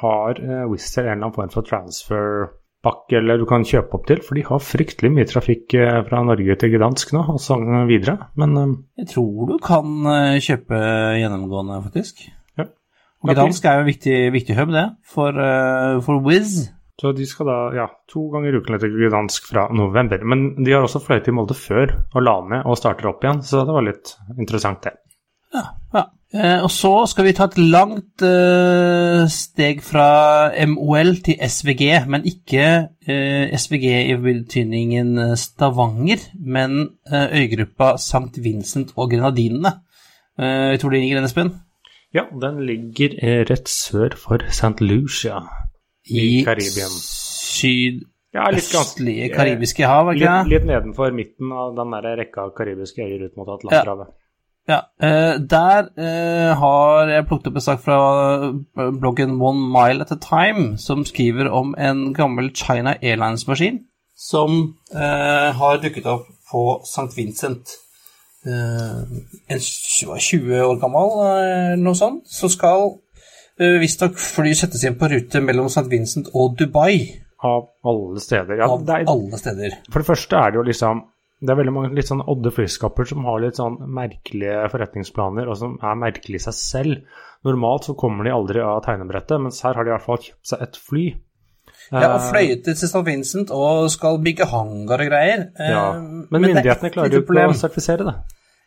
Har 0.00 0.40
uh, 0.40 0.64
Wizz 0.72 0.98
Air 0.98 1.06
en 1.06 1.12
eller 1.12 1.28
annen 1.28 1.36
form 1.36 1.52
for 1.52 1.68
transferpakke 1.68 3.18
eller 3.20 3.40
du 3.40 3.46
kan 3.48 3.64
kjøpe 3.68 3.96
opp 3.96 4.10
til? 4.10 4.20
For 4.26 4.36
de 4.36 4.44
har 4.48 4.64
fryktelig 4.64 5.12
mye 5.14 5.28
trafikk 5.28 5.76
fra 6.08 6.24
Norge 6.26 6.58
til 6.60 6.74
Gdansk 6.74 7.14
nå, 7.16 7.24
og 7.36 7.40
så 7.40 7.60
videre. 7.88 8.16
Men 8.40 8.58
Jeg 8.98 9.12
tror 9.14 9.54
du 9.54 9.56
kan 9.64 10.10
kjøpe 10.40 10.82
gjennomgående, 11.20 11.78
faktisk. 11.86 12.26
Ja. 12.58 12.68
Gdansk 13.28 13.64
er 13.64 13.78
jo 13.78 13.86
en 13.86 13.90
viktig, 13.92 14.18
viktig 14.34 14.58
hub, 14.58 14.74
det, 14.74 14.86
for, 15.14 15.40
for 16.04 16.24
Wizz. 16.24 16.70
Så 17.00 17.14
de 17.16 17.24
skal 17.24 17.48
da, 17.48 17.58
ja, 17.72 17.86
to 18.12 18.26
ganger 18.28 18.58
uken 18.60 18.76
til 18.82 18.96
Gdansk 18.98 19.46
fra 19.48 19.68
november. 19.72 20.20
Men 20.28 20.50
de 20.60 20.74
har 20.74 20.84
også 20.84 21.00
fløyet 21.00 21.30
i 21.30 21.32
Molde 21.32 21.56
før 21.56 21.94
og 22.12 22.24
la 22.26 22.34
ned 22.50 22.66
og 22.68 22.76
starter 22.76 23.08
opp 23.08 23.24
igjen, 23.24 23.40
så 23.46 23.64
det 23.64 23.76
var 23.76 23.86
litt 23.86 24.16
interessant, 24.36 24.84
det. 24.84 24.98
Ja, 25.56 25.62
ja. 25.96 26.08
Eh, 26.30 26.60
og 26.62 26.70
så 26.70 26.92
skal 27.10 27.26
vi 27.26 27.32
ta 27.34 27.48
et 27.48 27.56
langt 27.58 28.22
eh, 28.22 29.24
steg 29.32 29.80
fra 29.82 30.10
MOL 30.70 31.16
til 31.26 31.40
SVG, 31.42 31.88
men 32.06 32.28
ikke 32.28 32.66
eh, 33.02 33.56
SVG 33.58 33.86
i 34.12 34.18
betydningen 34.20 35.16
Stavanger, 35.40 36.22
men 36.38 36.84
øygruppa 37.10 37.96
St. 37.98 38.44
Vincent 38.44 38.92
og 38.94 39.10
Grenadinene. 39.10 39.74
Jeg 40.40 40.78
tror 40.80 40.94
det 40.94 41.00
ligger 41.02 41.18
den, 41.18 41.26
Espen? 41.26 41.50
Ja, 42.14 42.22
den 42.40 42.62
ligger 42.64 43.18
rett 43.50 43.68
sør 43.68 44.14
for 44.16 44.46
St. 44.48 44.78
Lucia 44.80 45.42
i, 46.08 46.44
Karibien. 46.46 46.94
Sydøstlige 47.60 49.26
ja, 49.26 49.34
karibiske 49.34 49.86
hav, 49.86 50.12
ikke 50.14 50.24
litt, 50.24 50.50
litt 50.54 50.66
nedenfor 50.70 51.12
midten 51.16 51.52
av 51.52 51.76
den 51.78 51.90
der 51.96 52.16
rekka 52.22 52.38
av 52.48 52.50
karibiske 52.56 53.04
øyer 53.04 53.20
ut 53.28 53.34
mot 53.40 53.48
Atlanterhavet. 53.56 54.08
Ja, 54.68 54.80
ja. 55.02 55.38
der 55.50 55.88
eh, 55.98 56.52
har 56.60 57.08
jeg 57.10 57.26
plukket 57.26 57.50
opp 57.50 57.56
en 57.58 57.64
sak 57.64 57.80
fra 57.82 57.98
bloggen 58.76 59.32
One 59.42 59.62
Mile 59.74 60.00
at 60.04 60.12
a 60.14 60.18
Time, 60.22 60.78
som 60.78 61.04
skriver 61.08 61.50
om 61.50 61.74
en 61.78 62.14
gammel 62.14 62.52
China 62.54 62.94
Airlines-maskin 63.02 63.80
som 64.20 64.74
eh, 64.94 65.48
har 65.56 65.80
dukket 65.82 66.06
opp 66.06 66.26
på 66.50 66.64
St. 66.84 67.08
Vincent. 67.16 67.76
En 68.40 69.60
20 69.60 70.62
år 70.64 70.78
gammel, 70.80 71.10
noe 71.76 71.96
sånt, 71.96 72.22
så 72.24 72.48
skal 72.48 72.94
visstnok 73.60 74.18
fly 74.20 74.54
settes 74.56 74.84
inn 74.88 74.98
på 75.00 75.08
rute 75.12 75.42
mellom 75.44 75.68
St. 75.68 75.86
Vincent 75.90 76.30
og 76.34 76.56
Dubai. 76.58 77.20
Av 77.40 77.70
alle 77.88 78.20
steder. 78.20 78.58
Ja, 78.60 78.68
Av 78.68 78.84
er, 78.84 79.06
alle 79.08 79.40
steder. 79.40 79.78
For 79.88 80.02
det 80.02 80.08
første 80.10 80.36
er 80.36 80.52
det 80.52 80.60
jo 80.60 80.64
liksom 80.68 80.98
Det 81.40 81.54
er 81.54 81.56
veldig 81.56 81.72
mange 81.72 81.96
litt 81.96 82.10
sånn 82.10 82.20
odde 82.28 82.50
flyskaper 82.52 83.06
som 83.08 83.24
har 83.24 83.38
litt 83.40 83.56
sånn 83.56 83.78
merkelige 83.96 84.66
forretningsplaner, 84.68 85.48
og 85.48 85.56
som 85.56 85.78
er 85.80 85.96
merkelige 85.96 86.36
i 86.36 86.44
seg 86.44 86.56
selv. 86.58 87.22
Normalt 87.48 87.88
så 87.88 87.94
kommer 87.96 88.28
de 88.28 88.34
aldri 88.36 88.60
av 88.60 88.82
tegnebrettet, 88.84 89.40
mens 89.40 89.62
her 89.64 89.78
har 89.78 89.88
de 89.88 89.88
i 89.88 89.94
hvert 89.94 90.04
fall 90.04 90.20
kjøpt 90.20 90.50
seg 90.50 90.66
et 90.66 90.76
fly. 90.76 91.06
Ja, 91.88 92.10
og 92.10 92.26
fløyet 92.28 92.66
til 92.66 92.76
St. 92.76 93.00
Vincent 93.06 93.54
og 93.56 93.88
skal 93.88 94.20
bygge 94.20 94.50
hangar 94.52 95.00
og 95.00 95.08
greier. 95.14 95.46
Ja, 95.56 95.86
men, 95.96 96.26
men 96.28 96.44
myndighetene 96.50 96.92
klarer 96.92 97.16
jo 97.16 97.24
ikke 97.24 97.48
å 97.48 97.56
sertifisere 97.56 98.10
det. 98.10 98.14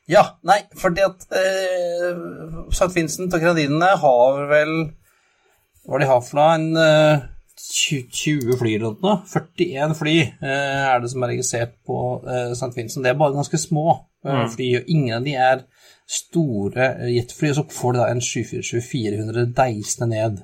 Ja, 0.10 0.24
nei, 0.44 0.60
fordi 0.76 1.04
at 1.06 1.22
eh, 1.32 2.10
St. 2.74 2.89
Vincent 2.96 3.34
og 3.34 3.39
Grenadinene 3.39 3.94
har 4.02 4.42
vel 4.50 4.74
Hva 5.88 6.00
de 6.00 6.10
har 6.10 6.20
for 6.24 6.39
noe? 6.39 6.58
En 6.58 6.80
eh, 6.80 7.24
20 7.63 8.58
fly 8.60 8.74
eller 8.76 8.98
noe? 9.00 9.22
41 9.30 9.96
fly 9.98 10.16
eh, 10.20 10.82
er 10.89 11.00
det 11.02 11.12
som 11.12 11.24
er 11.24 11.34
registrert 11.36 11.78
på 11.88 12.00
eh, 12.28 12.52
St. 12.52 12.74
Vincent. 12.76 13.04
Det 13.06 13.13
er 13.13 13.20
bare 13.20 13.36
ganske 13.38 13.60
små 13.62 13.86
eh, 14.26 14.44
fly, 14.56 14.70
og 14.80 14.92
ingen 14.92 15.18
av 15.20 15.28
de 15.28 15.36
er 15.39 15.63
store 16.10 16.89
jetfly. 17.13 17.54
Og 17.54 17.60
så 17.60 17.66
får 17.78 17.96
de 17.96 18.02
da 18.02 18.10
en 18.12 18.24
747-400 18.24 19.54
deisende 19.56 20.10
ned. 20.12 20.44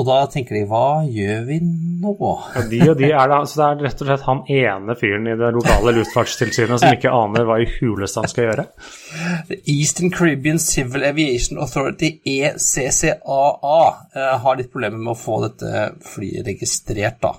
Og 0.00 0.06
da 0.08 0.22
tenker 0.32 0.56
de 0.56 0.62
hva 0.64 1.02
gjør 1.04 1.42
vi 1.44 1.58
nå? 1.60 2.14
Ja, 2.54 2.62
de 2.70 2.78
og 2.88 2.94
de 2.96 3.10
er 3.10 3.28
da, 3.28 3.40
så 3.44 3.58
Det 3.60 3.66
er 3.66 3.82
rett 3.84 4.00
og 4.00 4.08
slett 4.08 4.24
han 4.24 4.40
ene 4.54 4.96
fyren 4.96 5.28
i 5.28 5.36
det 5.36 5.50
lokale 5.52 5.92
luftfartstilsynet 5.98 6.80
som 6.80 6.96
ikke 6.96 7.12
aner 7.12 7.44
hva 7.44 7.58
i 7.60 7.68
huleste 7.74 8.22
han 8.22 8.32
skal 8.32 8.48
gjøre? 8.48 8.64
The 9.50 9.60
Eastern 9.74 10.14
Caribbean 10.14 10.62
Civil 10.62 11.04
Aviation 11.04 11.60
Authority, 11.60 12.14
ECCAA, 12.24 13.82
eh, 14.16 14.32
har 14.46 14.56
litt 14.56 14.72
problemer 14.72 14.96
med 14.96 15.12
å 15.12 15.20
få 15.20 15.42
dette 15.44 15.84
flyet 16.14 16.48
registrert, 16.48 17.20
da. 17.20 17.34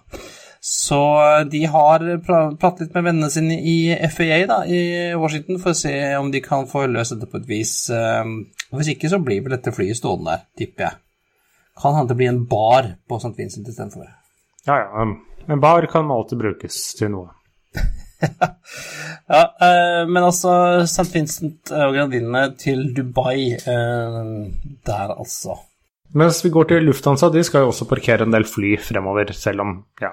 Så 0.62 1.02
de 1.50 1.64
har 1.66 2.04
pratet 2.22 2.86
litt 2.86 2.98
med 3.00 3.08
vennene 3.08 3.34
sine 3.34 3.58
i 3.58 3.78
FAA 4.06 4.44
da, 4.46 4.60
i 4.70 5.16
Washington 5.18 5.58
for 5.64 5.74
å 5.74 5.80
se 5.82 5.96
om 6.20 6.30
de 6.30 6.46
kan 6.46 6.70
få 6.70 6.86
løst 6.86 7.16
dette 7.16 7.32
på 7.32 7.42
et 7.42 7.50
vis. 7.50 7.78
Eh, 7.90 8.36
hvis 8.78 8.94
ikke 8.94 9.10
så 9.10 9.18
blir 9.24 9.42
vel 9.42 9.58
dette 9.58 9.74
flyet 9.74 9.98
stående 9.98 10.36
der, 10.36 10.52
tipper 10.62 10.92
jeg 10.92 11.02
kan 11.82 11.98
hende 11.98 12.14
det 12.14 12.20
blir 12.22 12.32
en 12.32 12.46
bar 12.46 12.94
på 13.10 13.20
St. 13.22 13.34
Vincent 13.38 13.68
istedenfor. 13.68 14.08
Ja, 14.68 14.78
ja. 14.78 15.06
En 15.48 15.60
bar 15.60 15.86
kan 15.90 16.12
alltid 16.12 16.38
brukes 16.38 16.80
til 16.98 17.12
noe. 17.14 17.32
ja, 19.28 19.42
eh, 19.42 20.04
men 20.08 20.24
altså 20.24 20.54
St. 20.86 21.10
Vincent 21.14 21.72
og 21.74 21.96
Grenadinene 21.96 22.52
til 22.60 22.92
Dubai 22.96 23.56
eh, 23.58 24.20
der, 24.86 25.16
altså. 25.16 25.58
Mens 26.14 26.44
vi 26.46 26.52
går 26.54 26.70
til 26.70 26.86
Lufthansa, 26.86 27.32
de 27.32 27.44
skal 27.48 27.66
jo 27.66 27.72
også 27.72 27.88
parkere 27.90 28.28
en 28.28 28.36
del 28.36 28.46
fly 28.46 28.76
fremover, 28.84 29.32
selv 29.34 29.64
om 29.64 29.78
ja, 30.02 30.12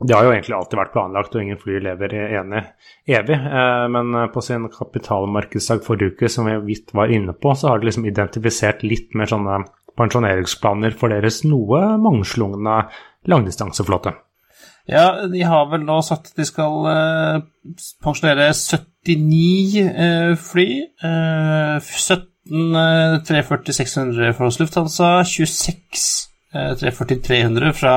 det 0.00 0.14
har 0.16 0.24
jo 0.24 0.32
egentlig 0.32 0.54
alltid 0.56 0.78
vært 0.80 0.92
planlagt, 0.94 1.34
og 1.34 1.42
ingen 1.44 1.60
fly 1.60 1.80
lever 1.84 2.14
enig 2.16 2.62
evig. 3.10 3.36
Eh, 3.36 3.86
men 3.92 4.16
på 4.32 4.44
sin 4.44 4.70
kapitalmarkedsdag 4.72 5.84
forrige 5.84 6.14
uke, 6.14 6.32
som 6.32 6.48
vi 6.48 6.56
vidt 6.70 6.94
var 6.96 7.12
inne 7.12 7.36
på, 7.36 7.52
så 7.52 7.74
har 7.74 7.82
de 7.82 7.90
liksom 7.90 8.08
identifisert 8.08 8.86
litt 8.86 9.12
mer 9.18 9.28
sånne 9.28 9.60
pensjoneringsplaner 10.00 10.96
for 10.98 11.12
deres 11.12 11.42
noe 11.46 11.84
mangslungne 12.00 12.82
langdistanseflåte. 13.30 14.16
Ja, 14.90 15.26
de 15.30 15.42
har 15.46 15.68
vel 15.70 15.84
nå 15.86 16.00
sagt 16.02 16.32
at 16.32 16.40
de 16.40 16.46
skal 16.48 16.86
eh, 16.90 17.42
pensjonere 18.02 18.48
79 18.56 19.84
eh, 19.86 20.32
fly. 20.40 20.68
Eh, 21.04 21.90
17 21.92 22.28
340-600 22.50 24.32
fra 24.34 24.48
Lufthansa, 24.58 25.10
26 25.28 26.06
340-300 26.50 27.76
fra 27.78 27.92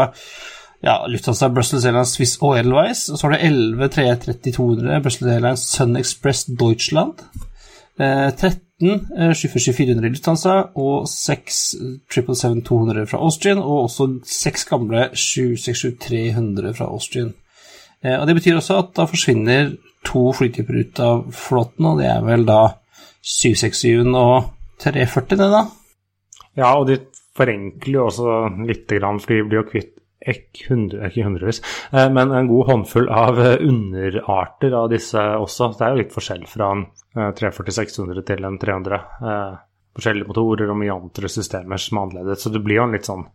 ja, 0.84 1.08
Lufthansa, 1.08 1.50
Brussels 1.50 1.86
Airlines, 1.88 2.13
Swiss 2.18 2.36
og 2.42 2.58
Edelweiss. 2.60 3.08
Og 3.10 3.18
så 3.18 3.28
har 3.28 3.34
du 3.34 3.46
11 3.48 3.89
330-200 3.96 5.02
Brussels 5.02 5.32
Airlines, 5.32 5.66
Sun 5.72 5.96
Express 5.98 6.46
Deutschland. 6.46 7.24
Eh, 8.00 8.30
13 8.34 8.62
eh, 9.18 9.32
747-400 9.38 10.08
i 10.08 10.12
Lufthansa 10.16 10.56
og 10.82 11.06
6 11.10 11.60
777-200 12.10 13.06
fra 13.12 13.22
Austrian, 13.22 13.62
og 13.62 13.86
også 13.86 14.08
6 14.26 14.66
gamle 14.72 15.08
767-300 15.14 16.74
fra 16.74 16.90
Austrian. 16.90 17.34
Eh, 18.02 18.18
og 18.20 18.28
Det 18.28 18.36
betyr 18.36 18.58
også 18.58 18.80
at 18.82 18.96
da 18.98 19.06
forsvinner 19.06 19.76
to 20.04 20.32
flytyper 20.34 20.80
ut 20.80 21.00
av 21.00 21.28
flåten, 21.32 21.86
og 21.86 22.02
det 22.02 22.10
er 22.10 22.26
vel 22.26 22.48
da 22.50 22.62
767-en 23.24 24.18
og 24.18 24.50
340, 24.82 25.38
det 25.38 25.52
da? 25.54 25.64
Ja, 26.58 26.74
og 26.74 26.90
de 26.90 26.98
forenkler 27.38 28.00
jo 28.00 28.08
også 28.10 28.40
litt, 28.68 28.90
grann, 28.90 29.22
for 29.22 29.34
de 29.34 29.46
blir 29.46 29.62
jo 29.62 29.70
kvitt 29.70 29.94
ikke, 30.32 30.70
hundre, 30.72 31.10
ikke 31.10 31.26
hundrevis, 31.28 31.62
eh, 31.92 32.10
men 32.14 32.32
en 32.32 32.50
god 32.50 32.70
håndfull 32.70 33.10
av 33.12 33.42
eh, 33.42 33.58
underarter 33.64 34.76
av 34.78 34.90
disse 34.94 35.20
også. 35.20 35.74
Det 35.78 35.86
er 35.86 35.94
jo 35.94 36.02
litt 36.04 36.16
forskjell 36.16 36.48
fra 36.50 36.72
en 36.76 36.88
340-600 37.14 38.24
til 38.26 38.48
en 38.48 38.58
300. 38.62 39.02
Forskjellige 39.94 40.26
motorer 40.26 40.72
og 40.74 40.80
mye 40.80 40.96
andre 40.96 41.30
systemer 41.30 41.78
som 41.82 42.00
er 42.00 42.08
annerledes. 42.08 42.42
Så 42.42 42.50
det 42.50 42.64
blir 42.66 42.80
jo 42.80 42.88
en 42.88 42.96
litt 42.96 43.06
sånn 43.06 43.28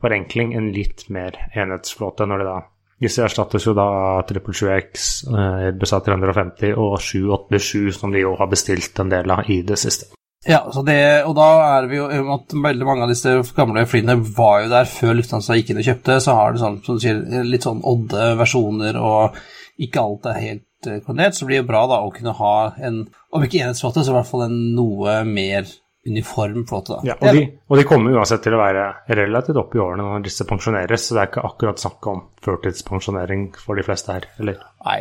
forenkling, 0.00 0.54
en 0.56 0.70
litt 0.72 1.04
mer 1.12 1.36
enhetsflåte 1.52 2.24
når 2.28 2.42
det 2.42 2.48
da 2.48 2.56
disse 3.04 3.20
erstattes 3.26 3.66
jo 3.66 3.74
da 3.76 3.86
777X, 4.24 5.08
Airbus 5.36 5.92
A350 5.92 6.78
og 6.80 6.96
787, 7.04 7.92
som 7.98 8.14
de 8.14 8.24
jo 8.24 8.32
har 8.40 8.48
bestilt 8.48 8.96
en 9.02 9.12
del 9.12 9.34
av 9.34 9.50
i 9.52 9.60
det 9.68 9.76
siste. 9.80 10.14
Ja, 10.46 10.60
det, 10.86 10.98
og 11.26 11.34
da 11.38 11.46
er 11.76 11.88
vi 11.90 11.98
jo 11.98 12.06
at 12.36 12.54
veldig 12.54 12.86
mange 12.86 13.06
av 13.06 13.10
disse 13.10 13.32
gamle 13.56 13.82
flyene 13.90 14.18
var 14.36 14.62
jo 14.62 14.70
der 14.70 14.90
før 14.90 15.16
Lufthansa 15.18 15.56
gikk 15.58 15.72
inn 15.72 15.80
og 15.82 15.88
kjøpte, 15.88 16.18
så 16.22 16.36
har 16.38 16.54
det 16.54 16.62
sånn, 16.62 16.78
som 16.86 16.98
du 16.98 17.02
sier, 17.02 17.18
litt 17.46 17.66
sånn 17.66 17.82
odde 17.86 18.28
versjoner, 18.38 18.98
og 19.00 19.40
ikke 19.82 20.04
alt 20.04 20.28
er 20.30 20.42
helt 20.44 20.90
koordinert, 21.02 21.34
så 21.34 21.48
blir 21.48 21.62
det 21.62 21.68
bra 21.68 21.82
da 21.90 21.98
å 22.04 22.12
kunne 22.14 22.36
ha 22.38 22.54
en, 22.86 23.02
om 23.34 23.42
ikke 23.42 23.64
enhetsflåte, 23.64 24.04
så 24.06 24.14
i 24.14 24.16
hvert 24.20 24.30
fall 24.30 24.46
en 24.46 24.60
noe 24.76 25.18
mer 25.26 25.66
uniform 26.06 26.66
flåte. 26.68 26.94
da. 26.94 27.00
Ja, 27.08 27.16
og, 27.18 27.34
de, 27.34 27.46
og 27.66 27.80
de 27.80 27.84
kommer 27.88 28.14
uansett 28.14 28.44
til 28.46 28.54
å 28.54 28.60
være 28.60 28.84
relativt 29.18 29.58
opp 29.58 29.74
i 29.74 29.80
årene 29.82 30.06
når 30.06 30.28
disse 30.28 30.46
pensjoneres, 30.46 31.08
så 31.08 31.16
det 31.16 31.24
er 31.24 31.30
ikke 31.32 31.46
akkurat 31.48 31.82
snakk 31.82 32.10
om 32.12 32.20
førtidspensjonering 32.46 33.48
for 33.58 33.78
de 33.78 33.86
fleste 33.86 34.14
her, 34.14 34.28
eller? 34.38 34.60
Nei, 34.86 35.00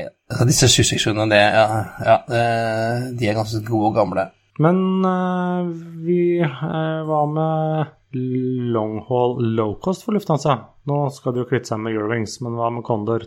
disse 0.49 0.71
26-ene, 0.73 1.27
ja, 1.37 1.67
ja, 2.09 2.17
de 2.25 3.29
er 3.29 3.37
ganske 3.37 3.61
gode 3.67 3.91
og 3.91 3.99
gamle. 4.01 4.25
Men 4.63 5.05
uh, 5.05 5.67
vi 6.05 6.39
uh, 6.39 7.01
var 7.07 7.27
med 7.27 7.95
long-haul 8.75 9.55
low-cost 9.55 10.05
for 10.05 10.15
Lufthansa. 10.15 10.59
Nå 10.87 10.99
skal 11.11 11.35
de 11.35 11.43
jo 11.43 11.49
kvitte 11.49 11.73
seg 11.73 11.81
med 11.83 11.97
Eurowings, 11.97 12.37
men 12.45 12.55
hva 12.55 12.69
med 12.71 12.85
Condor? 12.87 13.25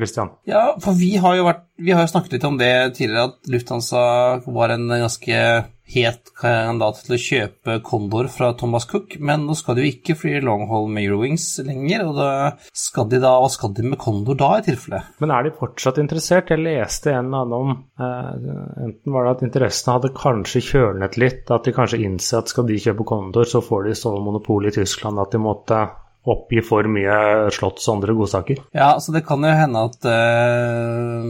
Christian? 0.00 0.32
Ja, 0.48 0.70
for 0.82 0.96
vi 0.98 1.14
har 1.20 1.36
jo, 1.38 1.46
vært, 1.48 1.66
vi 1.80 1.94
har 1.96 2.08
snakket 2.10 2.38
litt 2.38 2.48
om 2.48 2.58
det 2.60 2.72
tidligere, 2.98 3.30
at 3.30 3.52
Lufthansa 3.52 4.02
var 4.46 4.74
en 4.74 4.88
ganske 4.90 5.44
het 5.90 6.30
kandidat 6.38 7.00
til 7.04 7.14
å 7.14 7.20
kjøpe 7.20 7.76
Condor 7.86 8.28
fra 8.30 8.52
Thomas 8.58 8.86
Cook, 8.90 9.16
men 9.18 9.44
nå 9.46 9.56
skal 9.58 9.76
de 9.76 9.84
jo 9.84 9.92
ikke 9.94 10.16
fly 10.18 10.36
long-haul 10.44 10.88
med 10.92 11.06
Eurowings 11.06 11.46
lenger, 11.66 12.04
og 12.06 12.18
da 12.18 12.30
skal 12.76 13.08
de 13.10 13.20
da, 13.22 13.32
hva 13.42 13.50
skal 13.52 13.74
de 13.76 13.86
med 13.88 13.98
Condor 14.02 14.38
da, 14.38 14.52
i 14.58 14.66
tilfelle? 14.66 15.02
Men 15.22 15.34
er 15.34 15.46
de 15.46 15.54
fortsatt 15.58 16.00
interessert? 16.02 16.52
Jeg 16.52 16.62
leste 16.62 17.14
en 17.14 17.30
eller 17.30 17.42
annen 17.42 17.56
om 17.56 17.72
eh, 17.74 18.84
Enten 18.86 19.14
var 19.14 19.26
det 19.26 19.34
at 19.34 19.46
interessene 19.48 19.96
hadde 19.98 20.12
kanskje 20.16 20.64
kjølnet 20.70 21.18
litt, 21.20 21.50
at 21.50 21.66
de 21.66 21.74
kanskje 21.74 22.02
innser 22.06 22.40
at 22.40 22.52
skal 22.52 22.68
de 22.70 22.78
kjøpe 22.80 23.08
Condor, 23.08 23.48
så 23.48 23.62
får 23.64 23.88
de 23.88 23.96
så 23.98 24.14
monopol 24.20 24.70
i 24.70 24.74
Tyskland 24.74 25.20
at 25.22 25.34
de 25.34 25.42
måtte 25.42 25.82
oppgi 26.28 26.60
for 26.64 26.84
mye 26.90 27.48
slotts 27.54 27.86
og 27.88 27.96
andre 27.96 28.14
godsaker. 28.16 28.60
Ja, 28.76 28.92
så 29.00 29.14
det 29.14 29.22
kan 29.28 29.44
jo 29.44 29.52
hende 29.56 29.84
at 29.88 30.04
uh, 30.04 31.24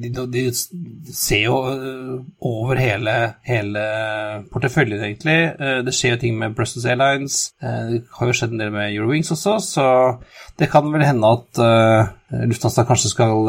de, 0.00 0.12
de, 0.32 0.44
ser 1.12 1.42
jo 1.42 1.58
eh, 1.68 2.14
over 2.44 2.78
hele, 2.80 3.16
hele 3.48 3.82
porteføljen, 4.52 5.02
egentlig. 5.04 5.36
Uh, 5.60 5.80
det 5.84 5.94
skjer 5.96 6.16
jo 6.16 6.22
ting 6.24 6.38
med 6.40 6.56
Brussels 6.56 6.86
Airlines. 6.88 7.50
Uh, 7.60 7.98
det 7.98 8.02
har 8.16 8.30
jo 8.30 8.38
skjedd 8.38 8.56
en 8.56 8.64
del 8.64 8.72
med 8.74 8.94
Eurowings 8.94 9.34
også, 9.36 9.58
så 9.64 9.86
det 10.58 10.70
kan 10.72 10.88
vel 10.92 11.04
hende 11.04 11.28
at 11.36 11.60
Lufthansa 12.48 12.82
kanskje 12.88 13.12
skal 13.12 13.46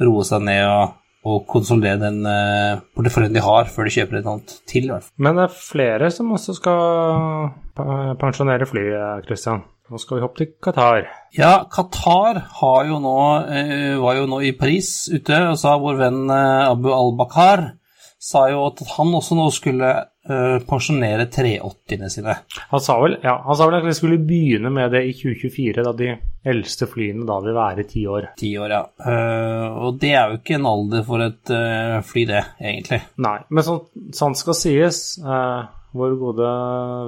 roe 0.00 0.24
seg 0.26 0.46
ned 0.46 0.64
og 0.70 0.96
og 1.20 1.42
konsolidere 1.52 2.00
den 2.00 2.22
uh, 2.24 2.80
porteføljen 2.96 3.34
de 3.34 3.42
har, 3.44 3.66
før 3.68 3.84
de 3.84 3.90
kjøper 3.92 4.22
et 4.22 4.28
annet 4.30 4.54
til. 4.64 4.86
i 4.86 4.88
hvert 4.88 5.04
fall. 5.04 5.12
Men 5.20 5.36
det 5.36 5.42
er 5.44 5.58
flere 5.66 6.08
som 6.14 6.30
også 6.32 6.54
skal 6.56 8.14
pensjonere 8.22 8.64
fly, 8.68 8.86
Christian. 9.26 9.60
Nå 9.90 9.98
skal 9.98 10.20
vi 10.20 10.22
hoppe 10.22 10.38
til 10.38 10.52
Qatar. 10.62 11.08
Ja, 11.34 11.64
Qatar 11.70 12.44
jo 12.86 13.00
nå, 13.02 13.18
eh, 13.50 13.98
var 13.98 14.20
jo 14.20 14.28
nå 14.30 14.38
i 14.46 14.54
Paris 14.54 15.10
ute 15.10 15.40
og 15.48 15.58
sa 15.58 15.74
vår 15.82 15.98
venn 15.98 16.22
eh, 16.30 16.70
Abu 16.70 16.92
al-Bakar 16.94 17.72
sa 18.20 18.44
jo 18.52 18.66
at 18.68 18.82
han 18.98 19.14
også 19.16 19.36
nå 19.38 19.46
skulle 19.54 19.90
uh, 20.28 20.58
pensjonere 20.68 21.24
380-ene 21.32 22.10
sine. 22.12 22.34
Han 22.68 22.82
sa, 22.84 22.98
vel, 23.00 23.16
ja, 23.24 23.38
han 23.46 23.56
sa 23.56 23.68
vel 23.68 23.78
at 23.78 23.86
de 23.88 23.94
skulle 23.96 24.20
begynne 24.20 24.68
med 24.74 24.92
det 24.92 25.06
i 25.08 25.14
2024, 25.16 25.84
da 25.86 25.94
de 25.96 26.10
eldste 26.52 26.88
flyene 26.90 27.24
da 27.28 27.38
vil 27.40 27.56
være 27.56 27.86
ti 27.88 28.04
år. 28.12 28.28
Ti 28.36 28.52
år, 28.60 28.76
ja. 28.76 28.82
Uh, 29.00 29.80
og 29.86 30.00
det 30.02 30.12
er 30.12 30.28
jo 30.28 30.40
ikke 30.42 30.58
en 30.60 30.68
alder 30.68 31.06
for 31.08 31.24
et 31.24 31.54
uh, 31.56 31.96
fly, 32.04 32.26
det, 32.28 32.44
egentlig. 32.60 33.00
Nei, 33.24 33.36
men 33.48 33.66
sånn, 33.66 33.80
sånn 34.20 34.36
skal 34.36 34.58
sies. 34.58 35.02
Uh, 35.24 35.64
vår 35.96 36.12
gode 36.20 36.48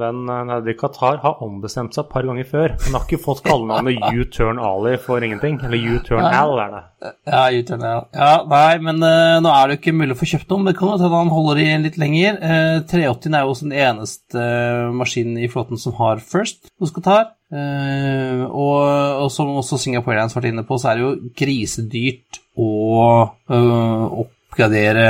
venn 0.01 0.25
nede 0.27 0.73
i 0.73 0.77
Qatar 0.79 1.21
har 1.23 1.42
ombestemt 1.45 1.95
seg 1.95 2.05
et 2.05 2.11
par 2.11 2.27
ganger 2.27 2.47
før. 2.49 2.73
Han 2.85 2.97
har 2.97 3.05
ikke 3.07 3.21
fått 3.23 3.42
kallenavnet 3.47 4.01
U-turn 4.18 4.59
Ali 4.62 4.97
for 5.03 5.23
ingenting. 5.23 5.61
Eller 5.62 5.95
U-turn 5.95 6.27
Al, 6.27 6.55
er 6.64 6.73
det. 6.75 7.12
Ja, 7.31 7.45
U-turn 7.55 7.87
Al. 7.87 8.09
Ja, 8.16 8.33
nei, 8.51 8.73
men 8.83 8.99
uh, 9.05 9.38
nå 9.45 9.53
er 9.53 9.68
det 9.68 9.77
jo 9.77 9.83
ikke 9.83 9.95
mulig 10.01 10.16
å 10.16 10.21
få 10.23 10.31
kjøpt 10.33 10.51
noen. 10.51 10.66
Det 10.66 10.75
kan 10.81 10.90
hende 10.95 11.12
han 11.14 11.31
holder 11.31 11.62
i 11.62 11.68
litt 11.85 12.01
lenger. 12.03 12.40
Uh, 12.42 12.81
380 12.90 13.38
er 13.38 13.47
jo 13.47 13.55
også 13.55 13.68
den 13.68 13.79
eneste 13.87 14.42
uh, 14.42 14.90
maskinen 14.99 15.38
i 15.38 15.51
flåten 15.53 15.81
som 15.81 15.97
har 16.01 16.25
First 16.33 16.66
hos 16.83 16.95
Qatar. 16.97 17.31
Uh, 17.53 18.49
og, 18.49 18.83
og, 19.23 19.29
som 19.31 19.55
også 19.61 19.79
Singapore 19.79 20.16
Airlines 20.16 20.35
vært 20.38 20.51
inne 20.51 20.66
på, 20.66 20.81
så 20.81 20.90
er 20.90 20.99
det 20.99 21.07
jo 21.07 21.33
grisedyrt 21.38 22.42
å 22.59 22.71
oppgradere 23.53 25.07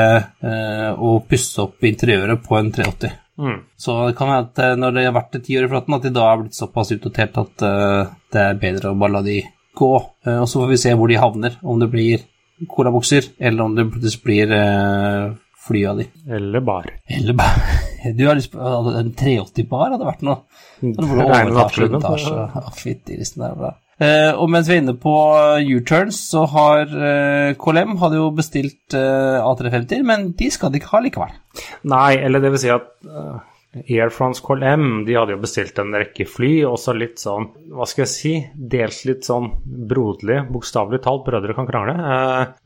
og 1.03 1.25
pusse 1.27 1.59
opp 1.65 1.83
interiøret 1.89 2.45
på 2.45 2.59
en 2.59 2.71
380. 2.71 3.22
Mm. 3.43 3.61
Så 3.77 3.95
det 4.07 4.17
kan 4.19 4.31
være 4.31 4.45
at 4.47 4.61
eh, 4.63 4.75
når 4.79 4.95
det 4.95 5.07
har 5.09 5.17
vært 5.17 5.39
ti 5.43 5.57
år 5.59 5.67
i 5.67 5.71
flaten, 5.73 5.97
at 5.97 6.07
de 6.07 6.15
da 6.15 6.27
er 6.29 6.43
blitt 6.43 6.59
såpass 6.59 6.93
utdatert 6.95 7.41
at 7.43 7.65
uh, 7.67 8.13
det 8.33 8.43
er 8.43 8.61
bedre 8.61 8.93
å 8.93 8.99
bare 8.99 9.17
la 9.17 9.23
de 9.27 9.41
gå. 9.79 9.93
Uh, 10.27 10.39
og 10.43 10.47
så 10.51 10.63
får 10.63 10.71
vi 10.71 10.83
se 10.85 10.95
hvor 10.99 11.11
de 11.11 11.19
havner, 11.19 11.57
om 11.67 11.81
det 11.83 11.91
blir 11.93 12.27
colabukser, 12.71 13.33
eller 13.43 13.67
om 13.67 13.75
det 13.75 13.89
plutselig 13.91 14.23
blir 14.23 14.55
uh, 14.55 15.35
fly 15.67 15.85
av 15.91 16.03
de. 16.03 16.07
Eller 16.39 16.61
bar. 16.61 16.91
Eller 17.07 17.39
bar. 17.39 17.59
Du 18.03 18.25
har 18.27 18.35
lyst 18.35 18.51
på 18.51 18.59
en 18.59 19.13
380-bar 19.15 19.93
hadde 19.93 20.07
vært 20.09 20.25
noe. 20.27 20.41
Det 20.81 21.05
regner 21.07 21.61
absolutt. 21.63 22.03
Fytti 22.75 23.15
det 23.15 23.45
er 23.47 23.55
bra. 23.61 23.69
Uh, 24.03 24.33
og 24.35 24.51
mens 24.51 24.67
vi 24.67 24.77
er 24.77 24.83
inne 24.83 24.97
på 24.99 25.13
U-turns, 25.77 26.19
så 26.33 26.43
har 26.51 26.91
uh, 26.91 27.55
KLM 27.61 27.95
hadde 28.01 28.19
jo 28.19 28.33
bestilt 28.35 28.97
uh, 28.99 29.39
A350, 29.45 30.03
men 30.09 30.33
de 30.39 30.51
skal 30.51 30.73
de 30.73 30.81
ikke 30.81 30.91
ha 30.97 31.03
likevel. 31.05 31.33
Nei, 31.93 32.17
eller 32.19 32.43
det 32.43 32.51
vil 32.55 32.63
si 32.65 32.73
at 32.73 32.91
Air 33.83 34.11
France 34.13 34.43
KLM 34.45 35.05
de 35.07 35.15
hadde 35.17 35.37
jo 35.37 35.43
bestilt 35.45 35.79
en 35.81 35.95
rekke 35.95 36.27
fly, 36.29 36.51
også 36.69 36.97
litt 36.97 37.23
sånn, 37.23 37.47
hva 37.73 37.87
skal 37.89 38.05
jeg 38.05 38.13
si, 38.13 38.33
dels 38.53 39.03
litt 39.09 39.29
sånn 39.29 39.53
broderlig, 39.65 40.43
bokstavelig 40.53 41.01
talt, 41.05 41.23
brødre 41.29 41.57
kan 41.57 41.69
krangle, 41.69 41.95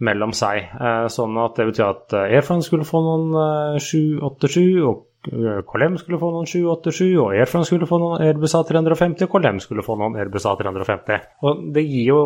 mellom 0.08 0.34
seg. 0.34 0.72
sånn 1.14 1.38
at 1.42 1.60
det 1.60 1.68
betyr 1.68 1.86
at 1.90 2.16
Air 2.24 2.46
France 2.46 2.70
skulle 2.70 2.88
få 2.88 3.02
noen 3.06 3.78
787, 3.82 4.64
og 4.86 5.04
KLM 5.26 5.98
skulle 6.00 6.20
få 6.20 6.30
noen 6.34 6.48
787, 6.48 7.10
og 7.20 7.34
Air 7.34 7.50
France 7.50 7.70
skulle 7.70 7.88
få 7.88 7.98
noen 8.02 8.22
Airbus 8.24 8.54
A350, 8.58 9.26
og 9.26 9.34
KLM 9.34 9.60
skulle 9.62 9.84
få 9.86 9.98
noen 10.00 10.16
Airbus 10.20 10.46
A350. 10.48 11.26
Og 11.46 11.66
det 11.74 11.84
gir 11.86 12.12
jo 12.12 12.20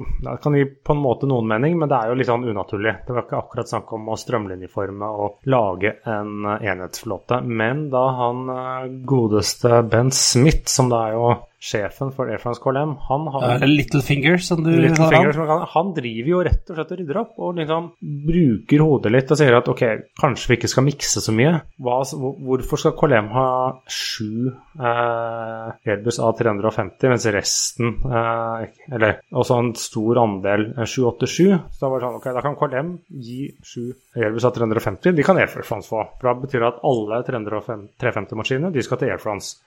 Det 0.00 0.38
kan 0.40 0.54
gi 0.56 0.64
på 0.64 0.94
en 0.94 1.02
måte 1.02 1.28
noen 1.28 1.48
mening, 1.48 1.74
men 1.76 1.90
det 1.90 1.98
er 1.98 2.08
jo 2.08 2.16
litt 2.16 2.28
sånn 2.30 2.46
unaturlig. 2.48 2.94
Det 3.04 3.12
var 3.12 3.26
ikke 3.26 3.40
akkurat 3.42 3.68
snakk 3.68 3.92
om 3.92 4.08
å 4.08 4.16
strømlinjeforme 4.16 5.10
og 5.24 5.50
lage 5.52 5.92
en 6.08 6.46
enhetsflåte. 6.56 7.42
Men 7.44 7.88
da 7.92 8.06
han 8.22 8.48
eh, 8.54 8.88
godeste 9.04 9.82
Ben 9.90 10.08
Smith, 10.14 10.70
som 10.72 10.88
da 10.88 11.02
er 11.08 11.18
jo 11.18 11.28
sjefen 11.60 12.08
for 12.16 12.30
Air 12.32 12.40
France 12.40 12.62
KLM, 12.62 12.94
han 13.08 13.26
har 13.34 13.66
Littlefinger, 13.68 14.38
som 14.40 14.62
du 14.64 14.70
Little 14.72 15.04
har 15.04 15.12
Finger, 15.12 15.40
han. 15.50 15.64
han 15.74 15.92
driver 15.96 16.30
jo 16.32 16.40
rett 16.46 16.72
og 16.72 16.78
slett 16.78 16.94
og 16.94 17.00
rydder 17.02 17.20
opp, 17.20 17.34
og 17.36 17.58
liksom 17.58 17.90
bruker 18.00 18.84
hodet 18.84 19.12
litt 19.12 19.34
og 19.34 19.40
sier 19.40 19.56
at 19.58 19.68
ok, 19.68 19.84
kanskje 20.20 20.50
vi 20.50 20.58
ikke 20.58 20.72
skal 20.72 20.86
mikse 20.88 21.22
så 21.24 21.34
mye. 21.36 21.52
Hva, 21.84 21.98
hvorfor 22.16 22.80
skal 22.80 22.96
KLM 22.96 23.30
ha 23.36 23.46
sju 23.92 24.48
eh, 24.48 25.68
Airbus 25.84 26.20
A350, 26.24 27.10
mens 27.12 27.28
resten 27.34 27.94
eh, 28.08 28.66
Eller 28.90 29.20
også 29.30 29.60
en 29.60 29.72
stor 29.78 30.22
andel 30.24 30.70
787? 30.80 31.50
Eh, 31.50 31.64
så 31.76 31.84
da 31.84 31.92
var 31.92 32.00
det 32.00 32.08
sånn, 32.08 32.20
ok, 32.22 32.30
da 32.36 32.44
kan 32.46 32.58
KLM 32.60 32.94
gi 33.28 33.40
sju 33.60 33.90
Airbus 34.16 34.48
A350, 34.48 35.12
de 35.12 35.26
kan 35.26 35.40
Air 35.40 35.52
France 35.60 35.92
få. 35.92 36.06
For 36.16 36.30
da 36.30 36.38
betyr 36.40 36.64
det 36.64 36.72
at 36.72 36.84
alle 36.88 37.20
350-maskinene 37.28 38.72
de 38.72 38.86
skal 38.86 39.00
til 39.00 39.12
Air 39.12 39.20
France. 39.20 39.58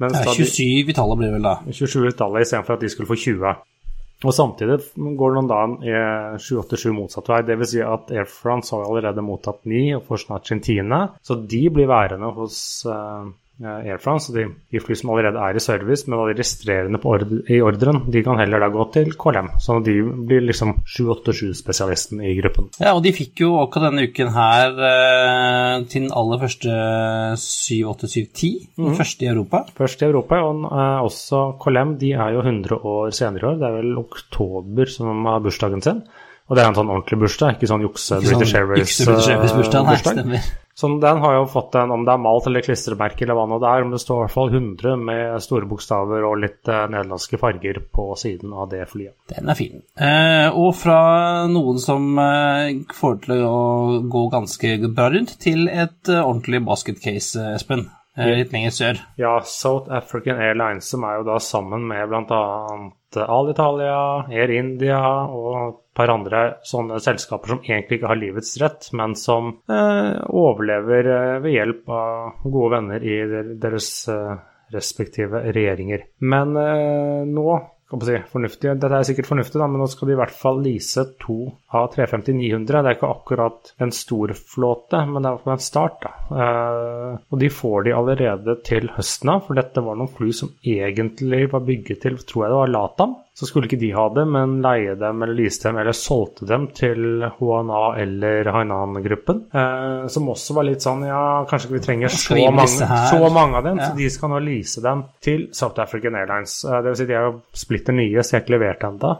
Mens 0.00 0.16
ja, 0.16 0.32
27 0.32 0.90
i 0.90 0.96
tallet 0.96 1.20
blir 1.20 1.28
det 1.28 1.36
vel 1.36 1.48
da. 1.48 1.58
27 1.68 2.08
i 2.08 2.16
tallet 2.16 2.46
istedenfor 2.46 2.78
at 2.78 2.84
de 2.84 2.90
skulle 2.92 3.10
få 3.10 3.18
20. 3.20 3.58
Og 4.20 4.34
samtidig 4.36 4.76
går 5.16 5.32
det 5.32 5.36
noen 5.38 5.50
dager 5.50 6.40
787 6.44 6.92
motsatt 6.96 7.28
vei. 7.32 7.40
Dvs. 7.48 7.70
Si 7.72 7.84
at 7.84 8.10
Air 8.12 8.28
France 8.28 8.74
har 8.74 8.84
allerede 8.84 9.24
mottatt 9.24 9.62
9 9.68 9.84
og 9.96 10.04
får 10.08 10.24
snart 10.26 10.50
sin 10.50 10.60
tiende. 10.64 11.06
Så 11.24 11.38
de 11.40 11.62
blir 11.72 11.88
værende 11.88 12.32
hos 12.36 12.58
uh, 12.88 13.30
Air 13.60 13.98
France, 14.00 14.32
de, 14.32 14.46
de 14.72 14.80
fly 14.80 14.96
som 14.96 15.10
allerede 15.12 15.40
er 15.44 15.56
i 15.56 15.62
service, 15.62 16.06
men 16.08 16.20
de 16.30 16.36
restrerende 16.38 17.00
ordre, 17.04 17.42
i 17.52 17.60
ordren, 17.64 18.02
de 18.12 18.22
kan 18.24 18.38
heller 18.40 18.62
da 18.62 18.70
gå 18.72 18.86
til 18.94 19.12
KLM. 19.20 19.50
sånn 19.60 19.82
at 19.82 19.88
de 19.88 19.96
blir 20.30 20.46
liksom 20.46 20.78
787-spesialisten 20.88 22.22
i 22.24 22.32
gruppen. 22.38 22.70
Ja, 22.80 22.94
og 22.94 23.02
de 23.04 23.12
fikk 23.16 23.42
jo 23.44 23.52
akkurat 23.60 23.90
denne 23.90 24.06
uken 24.08 24.32
her 24.32 24.80
eh, 24.90 25.74
til 25.92 26.06
den 26.06 26.14
aller 26.16 26.40
første 26.40 26.78
78710, 27.44 28.50
den 28.80 28.90
mm. 28.94 28.96
første 29.02 29.26
i 29.26 29.30
Europa. 29.34 29.62
Først 29.76 30.00
i 30.00 30.08
Europa, 30.08 30.40
og 30.46 30.64
eh, 30.70 31.04
også 31.10 31.44
KLM, 31.60 31.94
de 32.00 32.14
er 32.16 32.34
jo 32.38 32.46
100 32.46 32.80
år 32.94 33.14
senere 33.16 33.44
i 33.44 33.50
år. 33.52 33.60
Det 33.60 33.68
er 33.68 33.78
vel 33.82 34.00
oktober 34.00 34.96
som 34.96 35.28
har 35.28 35.44
bursdagen 35.44 35.84
sin. 35.84 36.02
Og 36.50 36.56
det 36.58 36.64
er 36.64 36.72
en 36.72 36.80
sånn 36.80 36.88
ordentlig 36.90 37.20
bursdag, 37.20 37.54
ikke 37.54 37.68
sånn 37.70 37.84
jukse 37.84 38.16
British 38.24 38.56
Airways-bursdag. 38.58 39.86
Nei, 39.86 40.00
stemmer. 40.02 40.50
Så 40.80 40.88
den 41.02 41.18
har 41.20 41.34
jo 41.34 41.42
fått 41.52 41.74
en, 41.76 41.90
om 41.92 42.06
det 42.08 42.14
er 42.14 42.22
malt 42.24 42.46
eller 42.48 42.64
klistremerke 42.64 43.26
eller 43.26 43.36
hva 43.36 43.44
nå 43.50 43.58
det 43.60 43.68
er, 43.68 43.82
men 43.84 43.92
det 43.92 44.00
står 44.00 44.16
i 44.16 44.24
hvert 44.24 44.32
fall 44.32 44.54
100 44.54 44.94
med 45.10 45.44
store 45.44 45.68
bokstaver 45.68 46.24
og 46.24 46.38
litt 46.40 46.70
eh, 46.72 46.86
nederlandske 46.88 47.40
farger 47.42 47.82
på 47.92 48.06
siden 48.16 48.54
av 48.56 48.70
det 48.72 48.86
flyet. 48.88 49.12
Den 49.28 49.52
er 49.52 49.58
fin. 49.58 49.82
Eh, 50.00 50.48
og 50.48 50.72
fra 50.80 51.00
noen 51.52 51.82
som 51.84 52.16
eh, 52.22 52.80
får 52.96 53.20
til 53.26 53.44
å 53.44 53.60
gå 54.08 54.26
ganske 54.32 54.72
bra 54.88 55.10
rundt, 55.12 55.36
til 55.44 55.68
et 55.68 56.08
eh, 56.08 56.22
ordentlig 56.24 56.64
basketcase, 56.64 57.50
Espen. 57.58 57.90
Eh, 58.16 58.32
litt 58.40 58.56
lenger 58.56 58.72
sør. 58.74 59.04
Ja, 59.20 59.36
South 59.44 59.92
African 59.92 60.40
Airlines, 60.40 60.88
som 60.90 61.04
er 61.04 61.20
jo 61.20 61.28
da 61.28 61.36
sammen 61.44 61.84
med 61.92 62.08
bl.a. 62.08 62.40
Alitalia, 63.20 64.00
Air 64.32 64.56
India 64.56 65.04
og 65.28 65.89
par 66.00 66.12
andre 66.16 66.44
sånne 66.66 67.00
selskaper 67.04 67.54
som 67.54 67.64
egentlig 67.64 68.00
ikke 68.00 68.10
har 68.10 68.20
livets 68.20 68.54
rett, 68.62 68.88
men 68.96 69.16
som 69.18 69.52
eh, 69.70 70.14
overlever 70.26 71.10
eh, 71.16 71.34
ved 71.44 71.56
hjelp 71.58 71.92
av 71.96 72.46
gode 72.46 72.70
venner 72.78 73.04
i 73.04 73.18
deres 73.60 73.90
eh, 74.10 74.38
respektive 74.74 75.44
regjeringer. 75.50 76.08
Men 76.32 76.56
eh, 76.56 77.28
nå 77.28 77.60
Si. 77.90 78.14
Dette 78.62 78.86
er 78.86 79.02
sikkert 79.02 79.26
fornuftig, 79.26 79.58
da, 79.58 79.66
men 79.66 79.80
nå 79.82 79.88
skal 79.90 80.06
de 80.06 80.14
i 80.14 80.18
hvert 80.20 80.34
fall 80.38 80.60
lease 80.62 81.02
to 81.18 81.40
av 81.74 81.88
350-900. 81.90 82.68
Det 82.70 82.78
er 82.78 82.94
ikke 82.94 83.10
akkurat 83.10 83.72
en 83.82 83.90
stor 83.94 84.30
flåte, 84.38 85.00
men 85.10 85.26
det 85.26 85.32
er 85.32 85.50
en 85.56 85.64
start. 85.64 86.04
da. 86.04 86.12
Eh, 86.44 87.16
og 87.34 87.42
de 87.42 87.50
får 87.50 87.88
de 87.88 87.96
allerede 87.98 88.54
til 88.66 88.86
høsten 88.94 89.34
av, 89.34 89.42
for 89.48 89.58
dette 89.58 89.82
var 89.82 89.98
noen 89.98 90.12
fly 90.14 90.30
som 90.38 90.52
egentlig 90.62 91.48
var 91.50 91.66
bygget 91.66 92.04
til, 92.06 92.20
tror 92.22 92.44
jeg 92.44 92.54
det 92.54 92.60
var 92.60 92.74
Latam. 92.76 93.18
Så 93.36 93.46
skulle 93.46 93.68
ikke 93.70 93.78
de 93.80 93.92
ha 93.94 94.04
det, 94.12 94.24
men 94.28 94.58
leie 94.64 94.96
dem 94.98 95.22
eller 95.22 95.38
lease 95.38 95.62
dem 95.62 95.78
eller 95.80 95.96
solgte 95.96 96.48
dem 96.48 96.66
til 96.76 97.22
HNA 97.38 97.82
eller 98.02 98.50
Hainan-gruppen. 98.52 99.44
Eh, 99.54 100.08
som 100.12 100.28
også 100.32 100.56
var 100.58 100.66
litt 100.68 100.84
sånn 100.84 101.06
ja, 101.06 101.22
kanskje 101.48 101.70
ikke 101.70 101.78
vi 101.78 101.84
trenger 101.86 102.14
så 102.14 102.36
mange, 102.36 102.66
så 102.66 103.30
mange, 103.30 103.60
av 103.60 103.68
dem, 103.68 103.78
ja. 103.80 103.88
så 103.88 103.96
de 103.96 104.10
skal 104.12 104.34
nå 104.34 104.42
lease 104.44 104.82
dem 104.84 105.06
til 105.24 105.46
South 105.56 105.80
African 105.82 106.18
Airlines. 106.18 106.58
Eh, 106.66 106.82
det 106.82 106.92
vil 106.92 107.00
si 107.00 107.08
de 107.08 107.16
er 107.16 107.30
jo 107.30 107.38
splitter 107.62 107.96
nye, 107.96 108.26
så 108.26 108.34
jeg 108.34 108.40
er 108.40 108.44
ikke 108.44 108.56
levert 108.58 108.84
ennå. 108.90 109.14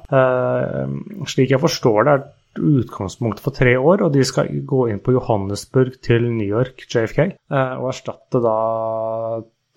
slik 1.30 1.54
jeg 1.54 1.62
forstår 1.62 2.06
det, 2.10 2.18
er 2.18 2.28
utgangspunktet 2.58 3.44
for 3.44 3.54
tre 3.54 3.76
år, 3.78 4.04
og 4.04 4.12
de 4.14 4.24
skal 4.26 4.50
gå 4.66 4.86
inn 4.90 5.00
på 5.02 5.14
Johannesburg 5.14 6.00
til 6.02 6.26
New 6.32 6.48
York, 6.48 6.82
JFK, 6.90 7.20
eh, 7.30 7.74
og 7.78 7.90
erstatte 7.92 8.42
da 8.42 8.56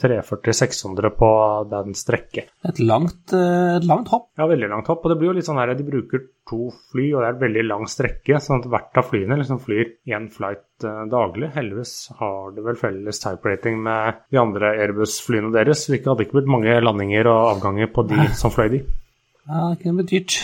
340-600 0.03 1.11
på 1.17 1.29
den 1.71 1.97
strekket. 1.97 2.51
Et 2.67 2.79
langt, 2.83 3.33
eh, 3.33 3.77
et 3.77 3.87
langt, 3.87 4.11
hopp? 4.11 4.29
Ja, 4.39 4.47
veldig 4.51 4.69
langt 4.69 4.91
hopp. 4.91 5.05
Og 5.05 5.13
det 5.13 5.17
blir 5.19 5.31
jo 5.31 5.35
litt 5.37 5.47
sånn 5.47 5.61
her, 5.61 5.73
de 5.73 5.87
bruker 5.87 6.25
to 6.49 6.69
fly, 6.91 7.07
og 7.13 7.23
det 7.23 7.29
er 7.29 7.37
et 7.37 7.43
veldig 7.45 7.65
lang 7.69 7.85
strekke, 7.89 8.39
sånn 8.43 8.61
at 8.61 8.69
hvert 8.73 8.99
av 8.99 9.07
flyene 9.09 9.37
liksom 9.39 9.61
flyr 9.63 9.93
én 10.11 10.27
flight 10.33 10.87
uh, 10.87 11.05
daglig. 11.11 11.53
Heldigvis 11.55 11.93
har 12.19 12.51
det 12.55 12.65
vel 12.65 12.79
felles 12.79 13.23
type 13.23 13.47
rating 13.47 13.79
med 13.85 14.25
de 14.33 14.41
andre 14.41 14.73
Airbus-flyene 14.83 15.53
deres, 15.55 15.85
så 15.85 15.95
det 15.95 16.03
hadde 16.05 16.27
ikke 16.27 16.41
blitt 16.41 16.51
mange 16.51 16.75
landinger 16.83 17.31
og 17.31 17.53
avganger 17.55 17.93
på 17.95 18.05
de 18.11 18.27
som 18.41 18.53
fløy 18.53 18.67
de. 18.75 18.83
Ja, 19.47 19.69
det 19.71 19.79
kunne 19.81 20.01
blitt 20.01 20.13
dyrt. 20.13 20.41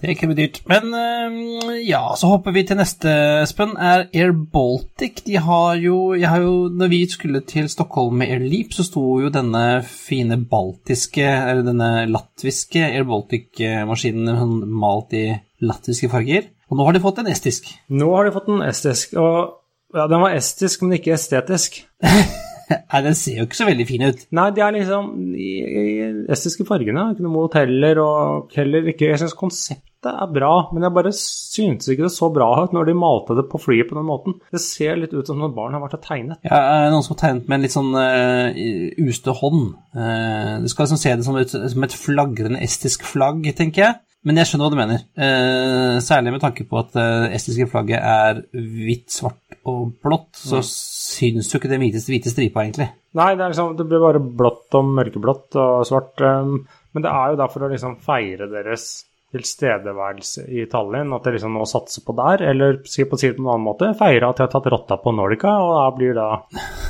Det 0.00 0.14
kan 0.18 0.32
bli 0.32 0.38
dyrt. 0.38 0.62
Men 0.70 0.94
uh, 0.94 1.74
ja, 1.84 2.00
så 2.18 2.30
hopper 2.32 2.54
vi 2.56 2.64
til 2.66 2.78
neste, 2.80 3.12
Espen. 3.42 3.74
Er 3.76 4.06
Air 4.08 4.32
Baltic. 4.32 5.22
De 5.26 5.36
har 5.38 5.76
jo, 5.78 6.14
har 6.16 6.42
jo 6.42 6.68
Når 6.72 6.90
vi 6.90 7.00
skulle 7.10 7.44
til 7.46 7.68
Stockholm 7.70 8.18
med 8.22 8.32
Air 8.32 8.42
Leap, 8.42 8.72
så 8.74 8.86
sto 8.88 9.04
jo 9.22 9.30
denne 9.32 9.82
fine 9.86 10.40
baltiske, 10.50 11.22
eller 11.22 11.62
denne 11.66 11.90
latviske 12.10 12.82
Air 12.88 13.06
Baltic-maskinen 13.08 14.64
malt 14.72 15.14
i 15.14 15.26
latviske 15.62 16.10
farger. 16.10 16.50
Og 16.72 16.78
nå 16.78 16.86
har 16.88 16.96
de 16.96 17.04
fått 17.04 17.20
en 17.20 17.28
estisk. 17.30 17.68
Nå 17.92 18.08
har 18.16 18.26
de 18.26 18.34
fått 18.34 18.48
en 18.50 18.64
estisk. 18.64 19.12
Og 19.20 19.58
ja, 19.92 20.08
den 20.08 20.24
var 20.24 20.38
estisk, 20.38 20.82
men 20.82 20.96
ikke 20.98 21.14
estetisk. 21.18 21.84
Nei, 22.92 23.00
den 23.06 23.16
ser 23.18 23.40
jo 23.40 23.46
ikke 23.48 23.60
så 23.60 23.68
veldig 23.68 23.86
fin 23.88 24.04
ut. 24.08 24.26
Nei, 24.38 24.48
de 24.56 24.64
er 24.64 24.76
liksom 24.76 25.08
i, 25.36 25.52
i 25.62 25.86
estiske 26.32 26.66
fargene. 26.68 27.10
Ikke 27.12 27.24
noe 27.26 27.34
mot 27.34 27.56
heller, 27.58 28.02
og 28.02 28.52
heller 28.56 28.92
ikke 28.92 29.10
Jeg 29.10 29.22
syns 29.22 29.36
konseptet 29.38 29.90
er 30.10 30.30
bra, 30.34 30.50
men 30.74 30.82
jeg 30.82 30.94
bare 30.96 31.12
syntes 31.14 31.90
ikke 31.92 32.08
det 32.08 32.14
så 32.14 32.26
bra 32.34 32.48
ut 32.64 32.72
når 32.74 32.88
de 32.88 32.94
malte 32.98 33.36
det 33.38 33.46
på 33.50 33.60
flyet 33.62 33.90
på 33.90 33.98
den 33.98 34.08
måten. 34.08 34.38
Det 34.50 34.62
ser 34.62 34.98
litt 34.98 35.14
ut 35.14 35.28
som 35.28 35.38
når 35.38 35.54
barn 35.54 35.76
har 35.76 35.84
vært 35.84 35.98
og 36.00 36.06
tegnet. 36.06 36.40
Ja, 36.48 36.90
noen 36.90 37.06
som 37.06 37.14
har 37.14 37.20
tegnet 37.22 37.46
med 37.46 37.58
en 37.58 37.66
litt 37.66 37.76
sånn 37.76 37.92
uh, 37.94 39.04
ustø 39.06 39.36
hånd. 39.38 39.76
Uh, 39.94 40.58
du 40.64 40.66
skal 40.72 40.88
liksom 40.88 41.02
se 41.04 41.14
det 41.20 41.28
som 41.28 41.38
et, 41.38 41.54
som 41.54 41.86
et 41.86 42.00
flagrende 42.00 42.64
estisk 42.66 43.06
flagg, 43.06 43.46
tenker 43.58 43.86
jeg. 43.86 44.00
Men 44.22 44.38
jeg 44.38 44.48
skjønner 44.48 44.68
hva 44.68 44.72
du 44.72 44.78
mener. 44.78 45.04
Eh, 45.18 45.96
særlig 46.04 46.36
med 46.36 46.42
tanke 46.44 46.66
på 46.68 46.78
at 46.78 46.92
det 46.94 47.06
eh, 47.26 47.32
estiske 47.38 47.66
flagget 47.72 47.98
er 47.98 48.42
hvitt, 48.54 49.08
svart 49.10 49.56
og 49.66 49.96
blått, 50.02 50.30
så 50.38 50.60
mm. 50.60 50.68
Syns 51.12 51.52
jo 51.52 51.60
ikke 51.60 51.70
den 51.70 51.84
hvite, 51.84 52.02
hvite 52.08 52.32
stripa, 52.32 52.64
egentlig. 52.64 52.88
Nei, 53.18 53.30
det, 53.36 53.52
liksom, 53.52 53.76
det, 53.78 53.86
blir 53.88 54.02
bare 54.02 54.20
blått 54.22 54.78
og 54.78 54.92
mørkeblått 54.98 55.58
og 55.60 55.86
svart. 55.88 56.20
Um, 56.24 56.62
men 56.92 57.04
det 57.04 57.12
er 57.12 57.32
jo 57.32 57.40
da 57.40 57.48
for 57.52 57.64
å 57.64 57.72
liksom 57.72 57.98
feire 58.04 58.48
deres 58.50 58.90
tilstedeværelse 59.32 60.44
i 60.52 60.66
Tallinn, 60.68 61.12
at 61.16 61.24
de 61.24 61.32
liksom 61.36 61.54
nå 61.56 61.64
satser 61.68 62.04
på 62.04 62.14
der, 62.18 62.44
eller 62.52 62.82
si 62.88 63.06
på, 63.08 63.16
si 63.20 63.30
på 63.32 63.40
en 63.40 63.48
annen 63.48 63.64
måte, 63.64 63.88
feire 63.96 64.28
at 64.28 64.38
de 64.38 64.44
har 64.44 64.52
tatt 64.52 64.68
rotta 64.72 64.98
på 65.00 65.14
Nordica, 65.16 65.54
og 65.62 65.72
da 65.78 65.86
blir 65.96 66.16
det 66.18 66.28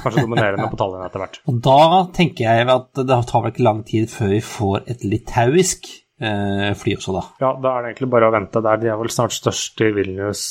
kanskje 0.02 0.24
dominerende 0.26 0.66
på 0.72 0.80
Tallinn 0.80 1.06
etter 1.06 1.22
hvert. 1.22 1.38
Og 1.50 1.60
da 1.62 2.02
tenker 2.16 2.48
jeg 2.48 2.70
at 2.74 3.02
det 3.06 3.20
tar 3.30 3.44
vel 3.44 3.54
ikke 3.54 3.68
lang 3.68 3.84
tid 3.86 4.10
før 4.10 4.34
vi 4.34 4.42
får 4.46 4.88
et 4.90 5.06
litauisk 5.06 5.86
eh, 6.22 6.70
fly 6.78 6.96
også, 6.98 7.14
da. 7.14 7.24
Ja, 7.44 7.52
da 7.62 7.76
er 7.76 7.84
det 7.84 7.92
egentlig 7.92 8.10
bare 8.16 8.30
å 8.30 8.34
vente 8.34 8.64
der. 8.64 8.82
De 8.82 8.90
er 8.90 8.98
vel 9.00 9.14
snart 9.14 9.36
størst 9.38 9.86
i 9.86 9.92
Vilnius. 9.94 10.46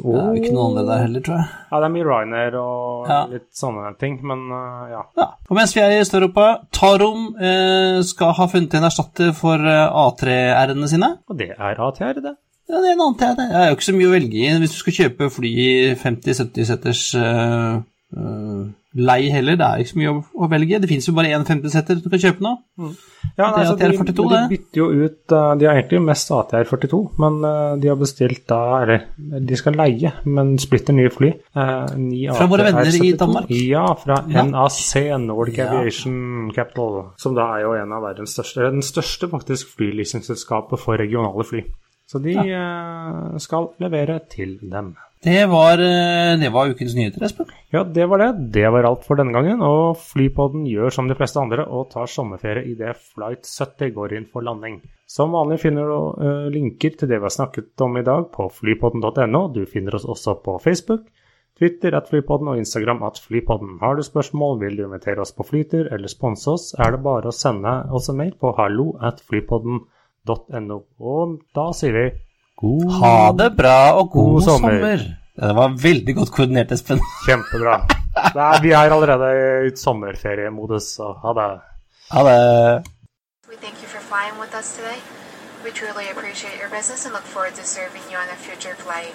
Oh. 0.00 0.12
Det 0.12 0.20
er 0.20 0.28
jo 0.28 0.42
ikke 0.42 0.54
noe 0.54 0.68
annet 0.70 0.88
der 0.88 1.02
heller, 1.04 1.24
tror 1.26 1.36
jeg. 1.40 1.48
Ja, 1.70 1.80
det 1.80 1.88
er 1.88 1.94
mye 1.96 2.06
Ryanair 2.08 2.58
og 2.60 3.10
ja. 3.10 3.18
litt 3.32 3.48
sånne 3.58 3.90
ting, 4.00 4.20
men 4.28 4.46
uh, 4.52 4.84
ja. 4.90 5.02
ja. 5.18 5.26
Og 5.50 5.58
mens 5.58 5.74
vi 5.76 5.82
er 5.84 5.96
i 5.96 6.00
Øst-Europa, 6.02 6.46
Tarom 6.72 7.26
eh, 7.36 7.98
skal 8.06 8.32
ha 8.38 8.46
funnet 8.50 8.78
en 8.78 8.88
erstatter 8.88 9.34
for 9.36 9.60
eh, 9.60 10.00
A3R-ene 10.04 10.88
sine. 10.90 11.10
Og 11.28 11.38
det 11.40 11.52
er 11.52 11.82
ATR, 11.88 12.22
det. 12.24 12.36
Ja, 12.70 12.78
det 12.78 12.88
er 12.88 12.94
en 12.94 13.02
annen 13.04 13.18
TR. 13.20 13.34
Det 13.36 13.48
er 13.58 13.66
jo 13.68 13.76
ikke 13.76 13.88
så 13.90 13.96
mye 13.96 14.08
å 14.08 14.14
velge 14.14 14.38
i 14.38 14.52
hvis 14.62 14.76
du 14.76 14.78
skal 14.78 14.94
kjøpe 14.96 15.28
fly 15.34 15.50
i 15.60 15.72
50-70 15.98 16.68
seters 16.70 17.02
uh, 17.18 17.82
uh, 18.16 18.62
lei 18.98 19.30
heller. 19.32 19.56
Det 19.58 19.66
er 19.66 19.82
ikke 19.82 19.92
så 19.92 20.00
mye 20.00 20.12
å, 20.12 20.20
å 20.44 20.48
velge. 20.52 20.80
Det 20.82 20.90
fins 20.90 21.08
jo 21.08 21.14
bare 21.16 21.32
én 21.32 21.46
50-setter 21.48 22.00
du 22.02 22.08
kan 22.12 22.22
kjøpe 22.22 22.44
nå. 22.44 22.52
Mm. 22.80 22.92
Ja, 23.38 23.48
nei, 23.48 23.62
altså, 23.62 23.76
de, 23.78 23.88
42, 23.96 24.24
de, 24.28 24.40
bytter 24.50 24.80
jo 24.80 24.86
ut 25.06 25.32
uh, 25.32 25.52
De 25.56 25.66
har 25.68 25.78
egentlig 25.78 26.00
mest 26.04 26.32
ATR 26.34 26.66
42, 26.68 26.98
men 27.22 27.36
uh, 27.46 27.52
de 27.80 27.88
har 27.88 27.96
bestilt 28.00 28.42
da 28.50 28.58
Eller 28.82 29.04
de 29.46 29.58
skal 29.58 29.78
leie, 29.78 30.10
men 30.26 30.56
splitter 30.60 30.96
nye 30.96 31.12
fly. 31.12 31.30
Uh, 31.56 31.86
fra 32.34 32.48
våre 32.50 32.66
venner 32.68 32.98
i 32.98 33.12
Danmark? 33.18 33.52
Ja, 33.54 33.86
fra 34.00 34.18
ja. 34.28 34.44
NAC, 34.48 34.82
Nordic 35.22 35.62
ja. 35.62 35.70
Aviation 35.70 36.50
Capital, 36.54 36.98
som 37.22 37.38
da 37.38 37.48
er 37.56 37.64
jo 37.66 37.76
en 37.78 37.94
av 37.94 38.04
verdens 38.04 38.34
største 38.36 38.68
Den 38.68 38.84
største 38.84 39.30
faktisk 39.32 39.72
flyleasingselskapet 39.78 40.82
for 40.82 41.00
regionale 41.00 41.46
fly. 41.48 41.64
Så 42.12 42.20
de 42.20 42.34
ja. 42.36 42.66
skal 43.40 43.70
levere 43.80 44.18
til 44.28 44.58
dem. 44.60 44.92
Det 45.22 45.46
var, 45.46 45.78
eh, 45.78 46.34
det 46.40 46.48
var, 46.50 46.68
ukens 46.68 46.96
nyheter, 46.98 47.22
Espen. 47.22 47.46
Ja, 47.70 47.84
det 47.84 48.08
var 48.10 48.18
det. 48.18 48.30
Det 48.52 48.66
var 48.74 48.84
alt 48.84 49.04
for 49.06 49.16
denne 49.16 49.30
gangen. 49.32 49.62
Og 49.62 49.94
Flypodden 50.02 50.66
gjør 50.66 50.90
som 50.90 51.06
de 51.08 51.14
fleste 51.14 51.38
andre 51.38 51.62
og 51.62 51.92
tar 51.92 52.10
sommerferie 52.10 52.66
idet 52.72 52.96
Flight 52.98 53.46
70 53.46 53.94
går 53.94 54.16
inn 54.18 54.26
for 54.26 54.42
landing. 54.42 54.80
Som 55.06 55.36
vanlig 55.36 55.60
finner 55.62 55.86
du 55.86 55.94
uh, 56.18 56.50
linker 56.50 56.98
til 56.98 57.08
det 57.08 57.20
vi 57.20 57.28
har 57.28 57.36
snakket 57.36 57.86
om 57.86 57.96
i 58.00 58.04
dag 58.04 58.26
på 58.34 58.48
flypodden.no. 58.50 59.44
Du 59.54 59.62
finner 59.70 59.94
oss 59.94 60.08
også 60.10 60.40
på 60.42 60.58
Facebook, 60.64 61.06
Twitter 61.56 61.94
at 61.94 62.10
Flypodden 62.10 62.50
og 62.50 62.58
Instagram 62.58 63.06
at 63.06 63.22
Flypodden. 63.22 63.78
Har 63.78 63.94
du 63.94 64.02
spørsmål, 64.02 64.58
vil 64.64 64.76
du 64.80 64.88
invitere 64.88 65.22
oss 65.22 65.32
på 65.36 65.46
flytur 65.46 65.86
eller 65.86 66.10
sponse 66.10 66.50
oss, 66.50 66.72
er 66.74 66.96
det 66.96 67.04
bare 67.06 67.30
å 67.30 67.36
sende 67.36 67.78
oss 67.94 68.10
en 68.10 68.18
mail 68.18 68.34
på 68.42 68.56
hallo 68.58 68.96
at 68.98 69.22
flypodden.no. 69.22 69.86
Og 70.28 71.38
da 71.56 71.64
sier 71.74 71.96
vi 71.96 72.04
God 72.62 72.92
Ha 73.00 73.32
det 73.38 73.50
bra 73.58 73.92
og 73.98 74.10
god, 74.10 74.30
god 74.32 74.42
sommer. 74.46 74.78
sommer. 74.78 75.04
Det 75.42 75.54
var 75.56 75.76
veldig 75.82 76.14
godt 76.14 76.30
koordinert, 76.30 76.72
Espen. 76.72 77.00
Kjempebra. 77.26 77.80
Nei, 78.36 78.54
vi 78.62 78.70
er 78.76 78.92
allerede 78.92 79.30
i 79.66 79.76
sommerferiemodus, 79.76 80.92
så 80.98 81.12
ha 81.24 81.32
det. 81.38 81.50
Ha 82.12 82.24
det. 82.28 82.84
We 85.64 85.70
truly 85.70 86.10
appreciate 86.10 86.58
your 86.58 86.68
business 86.68 87.06
and 87.06 87.14
look 87.14 87.22
forward 87.22 87.54
to 87.54 87.62
serving 87.62 88.02
you 88.10 88.16
on 88.18 88.28
a 88.28 88.36
future 88.36 88.74
flight. 88.74 89.14